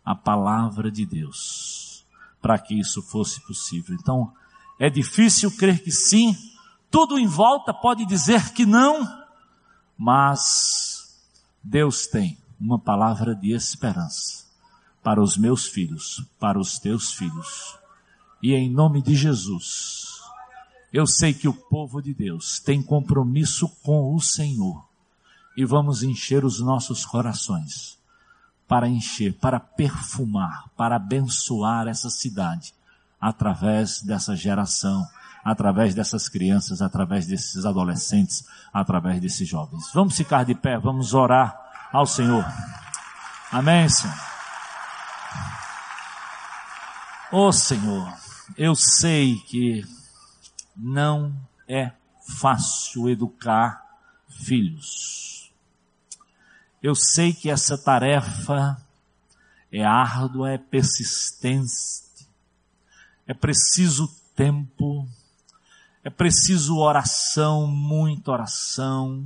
[0.05, 2.05] a palavra de Deus
[2.41, 3.97] para que isso fosse possível.
[3.99, 4.33] Então,
[4.79, 6.37] é difícil crer que sim,
[6.91, 9.03] tudo em volta pode dizer que não,
[9.97, 11.19] mas
[11.63, 14.45] Deus tem uma palavra de esperança
[15.03, 17.79] para os meus filhos, para os teus filhos.
[18.45, 20.21] E em nome de Jesus,
[20.93, 24.85] eu sei que o povo de Deus tem compromisso com o Senhor
[25.57, 27.99] e vamos encher os nossos corações
[28.69, 32.75] para encher, para perfumar, para abençoar essa cidade
[33.19, 35.09] através dessa geração,
[35.43, 39.91] através dessas crianças, através desses adolescentes, através desses jovens.
[39.95, 41.59] Vamos ficar de pé, vamos orar
[41.91, 42.45] ao Senhor.
[43.51, 44.15] Amém, Senhor.
[47.33, 48.24] Ó oh, Senhor,
[48.57, 49.85] eu sei que
[50.77, 51.35] não
[51.67, 51.93] é
[52.39, 53.83] fácil educar
[54.29, 55.53] filhos.
[56.83, 58.77] Eu sei que essa tarefa
[59.73, 62.29] é árdua, é persistente,
[63.27, 65.09] é preciso tempo,
[66.03, 69.25] é preciso oração, muita oração,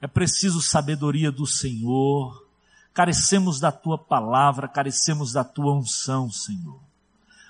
[0.00, 2.46] é preciso sabedoria do Senhor,
[2.94, 6.85] carecemos da tua palavra, carecemos da tua unção, Senhor.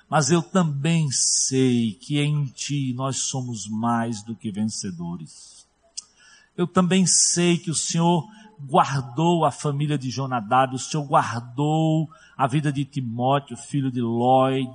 [0.08, 5.66] Mas eu também sei que em ti nós somos mais do que vencedores.
[6.56, 8.26] Eu também sei que o Senhor
[8.58, 14.70] guardou a família de Jonadab, o Senhor guardou a vida de Timóteo, filho de Lloyd,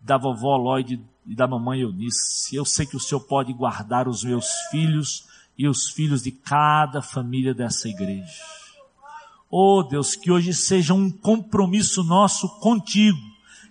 [0.00, 2.54] da vovó Lloyd e da mamãe Eunice.
[2.56, 5.26] Eu sei que o Senhor pode guardar os meus filhos
[5.58, 8.42] e os filhos de cada família dessa igreja.
[9.50, 13.20] Oh Deus, que hoje seja um compromisso nosso contigo,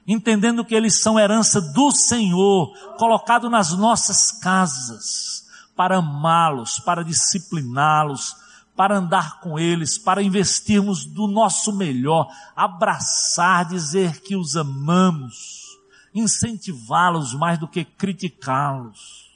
[0.08, 5.46] entendendo que eles são herança do Senhor, colocado nas nossas casas,
[5.76, 8.36] para amá-los, para discipliná-los,
[8.76, 15.78] para andar com eles, para investirmos do nosso melhor, abraçar, dizer que os amamos,
[16.14, 19.30] incentivá-los mais do que criticá-los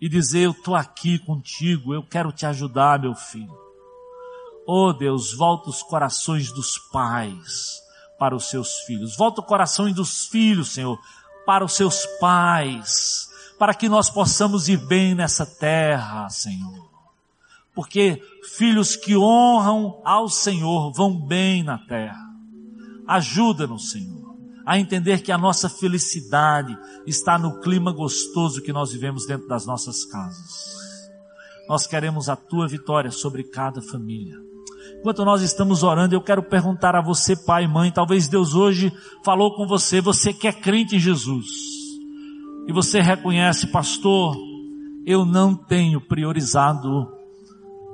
[0.00, 3.52] e dizer eu estou aqui contigo, eu quero te ajudar, meu filho.
[4.64, 7.87] Oh Deus, volta os corações dos pais
[8.18, 10.98] para os seus filhos, volta o coração dos filhos, Senhor,
[11.46, 16.88] para os seus pais, para que nós possamos ir bem nessa terra, Senhor
[17.78, 18.20] porque
[18.56, 22.28] filhos que honram ao Senhor vão bem na terra.
[23.06, 29.26] Ajuda-nos, Senhor, a entender que a nossa felicidade está no clima gostoso que nós vivemos
[29.26, 31.08] dentro das nossas casas.
[31.68, 34.47] Nós queremos a tua vitória sobre cada família.
[34.98, 38.92] Enquanto nós estamos orando, eu quero perguntar a você, pai e mãe, talvez Deus hoje
[39.24, 41.46] falou com você, você que é crente em Jesus,
[42.66, 44.36] e você reconhece, pastor,
[45.06, 47.08] eu não tenho priorizado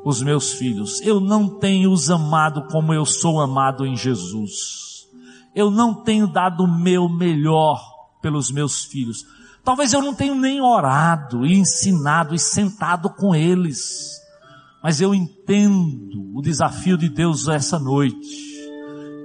[0.04, 1.00] os meus filhos.
[1.00, 5.08] Eu não tenho os amado como eu sou amado em Jesus.
[5.54, 7.80] Eu não tenho dado o meu melhor
[8.20, 9.24] pelos meus filhos.
[9.64, 14.20] Talvez eu não tenha nem orado e ensinado e sentado com eles.
[14.84, 18.44] Mas eu entendo o desafio de Deus essa noite.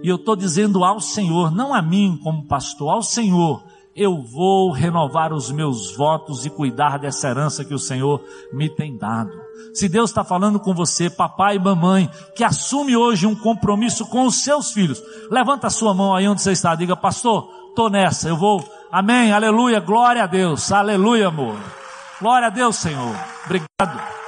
[0.01, 3.61] E eu estou dizendo ao Senhor, não a mim como pastor, ao Senhor,
[3.93, 8.95] eu vou renovar os meus votos e cuidar dessa herança que o Senhor me tem
[8.97, 9.33] dado.
[9.73, 14.25] Se Deus está falando com você, papai e mamãe, que assume hoje um compromisso com
[14.25, 18.29] os seus filhos, levanta a sua mão aí onde você está, diga, pastor, tô nessa,
[18.29, 21.57] eu vou, amém, aleluia, glória a Deus, aleluia, amor.
[22.21, 23.13] Glória a Deus, Senhor.
[23.45, 24.18] Obrigado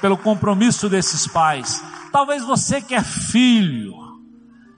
[0.00, 1.82] pelo compromisso desses pais.
[2.12, 3.94] Talvez você que é filho,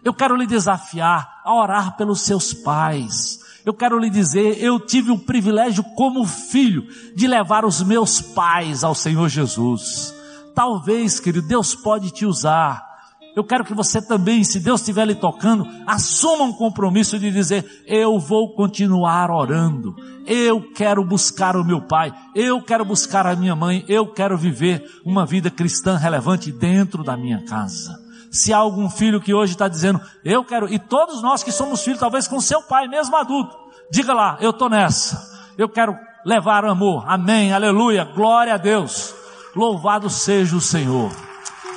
[0.05, 5.13] eu quero lhe desafiar a orar pelos seus pais eu quero lhe dizer, eu tive
[5.13, 10.13] o privilégio como filho de levar os meus pais ao Senhor Jesus.
[10.55, 12.92] Talvez, querido, Deus pode te usar.
[13.35, 17.65] Eu quero que você também, se Deus estiver lhe tocando, assuma um compromisso de dizer,
[17.87, 19.97] eu vou continuar orando.
[20.27, 22.13] Eu quero buscar o meu pai.
[22.35, 23.85] Eu quero buscar a minha mãe.
[23.89, 27.99] Eu quero viver uma vida cristã relevante dentro da minha casa.
[28.31, 31.83] Se há algum filho que hoje está dizendo, eu quero, e todos nós que somos
[31.83, 33.55] filhos, talvez com seu pai, mesmo adulto,
[33.91, 35.23] diga lá, eu estou nessa,
[35.59, 39.15] eu quero levar amor, amém, aleluia, glória a Deus,
[39.55, 41.13] louvado seja o Senhor,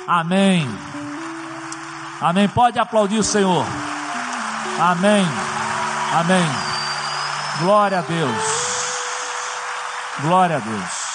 [0.08, 0.66] amém,
[2.20, 3.64] amém, pode aplaudir o Senhor,
[4.80, 5.24] amém,
[6.12, 6.46] amém,
[7.60, 8.42] glória a Deus,
[10.22, 11.06] glória a Deus.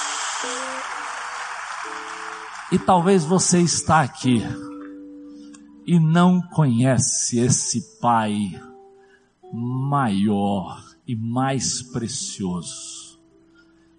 [2.71, 4.41] E talvez você está aqui
[5.85, 8.59] e não conhece esse Pai
[9.51, 13.19] maior e mais precioso,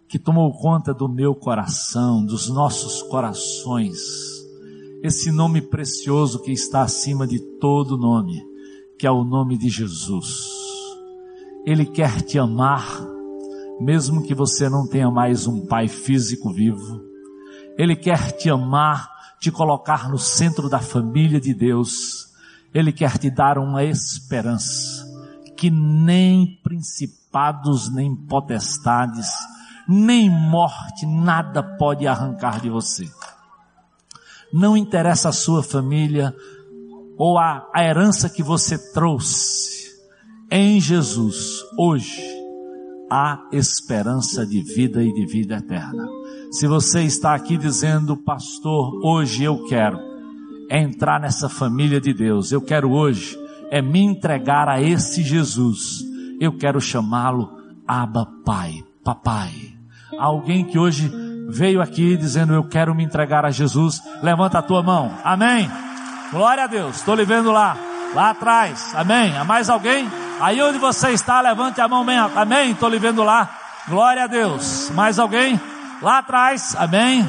[0.08, 4.00] que tomou conta do meu coração, dos nossos corações,
[5.02, 8.40] esse nome precioso que está acima de todo nome,
[8.96, 10.48] que é o nome de Jesus.
[11.66, 12.86] Ele quer te amar,
[13.80, 17.02] mesmo que você não tenha mais um pai físico vivo.
[17.76, 22.28] Ele quer te amar, te colocar no centro da família de Deus.
[22.72, 25.10] Ele quer te dar uma esperança
[25.56, 29.28] que nem principados, nem potestades,
[29.88, 33.08] nem morte, nada pode arrancar de você.
[34.52, 36.34] Não interessa a sua família
[37.16, 39.92] ou a, a herança que você trouxe.
[40.50, 42.22] Em Jesus, hoje,
[43.10, 46.06] há esperança de vida e de vida eterna.
[46.50, 49.98] Se você está aqui dizendo, pastor, hoje eu quero
[50.70, 53.38] entrar nessa família de Deus, eu quero hoje
[53.70, 56.04] é me entregar a esse Jesus.
[56.38, 57.50] Eu quero chamá-lo
[57.86, 59.50] Abba Pai, Papai.
[60.18, 61.10] Alguém que hoje
[61.52, 65.12] veio aqui dizendo eu quero me entregar a Jesus, levanta a tua mão.
[65.22, 65.70] Amém.
[66.30, 66.96] Glória a Deus.
[66.96, 67.76] Estou lhe vendo lá,
[68.14, 68.94] lá atrás.
[68.94, 69.36] Amém.
[69.36, 70.10] Há mais alguém?
[70.40, 72.06] Aí onde você está, levante a mão.
[72.34, 72.70] Amém.
[72.70, 73.50] Estou lhe vendo lá.
[73.86, 74.90] Glória a Deus.
[74.94, 75.60] Mais alguém?
[76.00, 76.74] Lá atrás.
[76.78, 77.28] Amém.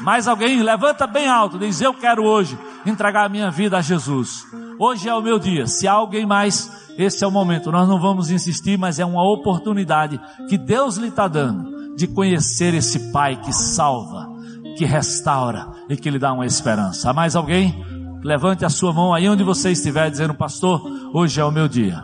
[0.00, 0.62] Mais alguém?
[0.62, 1.58] Levanta bem alto.
[1.58, 4.46] Diz eu quero hoje entregar a minha vida a Jesus.
[4.78, 5.66] Hoje é o meu dia.
[5.66, 7.70] Se há alguém mais, esse é o momento.
[7.70, 12.72] Nós não vamos insistir, mas é uma oportunidade que Deus lhe está dando de conhecer
[12.72, 14.26] esse Pai que salva,
[14.74, 17.10] que restaura e que lhe dá uma esperança.
[17.10, 17.84] Há mais alguém?
[18.24, 20.82] Levante a sua mão aí onde você estiver, dizendo, Pastor,
[21.12, 22.02] hoje é o meu dia.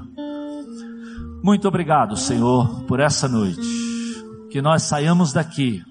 [1.43, 3.63] Muito obrigado, Senhor, por essa noite.
[4.51, 5.83] Que nós saiamos daqui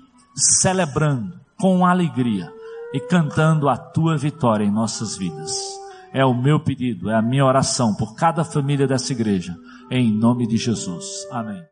[0.61, 2.53] celebrando com alegria
[2.93, 5.51] e cantando a tua vitória em nossas vidas.
[6.13, 9.57] É o meu pedido, é a minha oração por cada família dessa igreja,
[9.89, 11.27] em nome de Jesus.
[11.31, 11.63] Amém.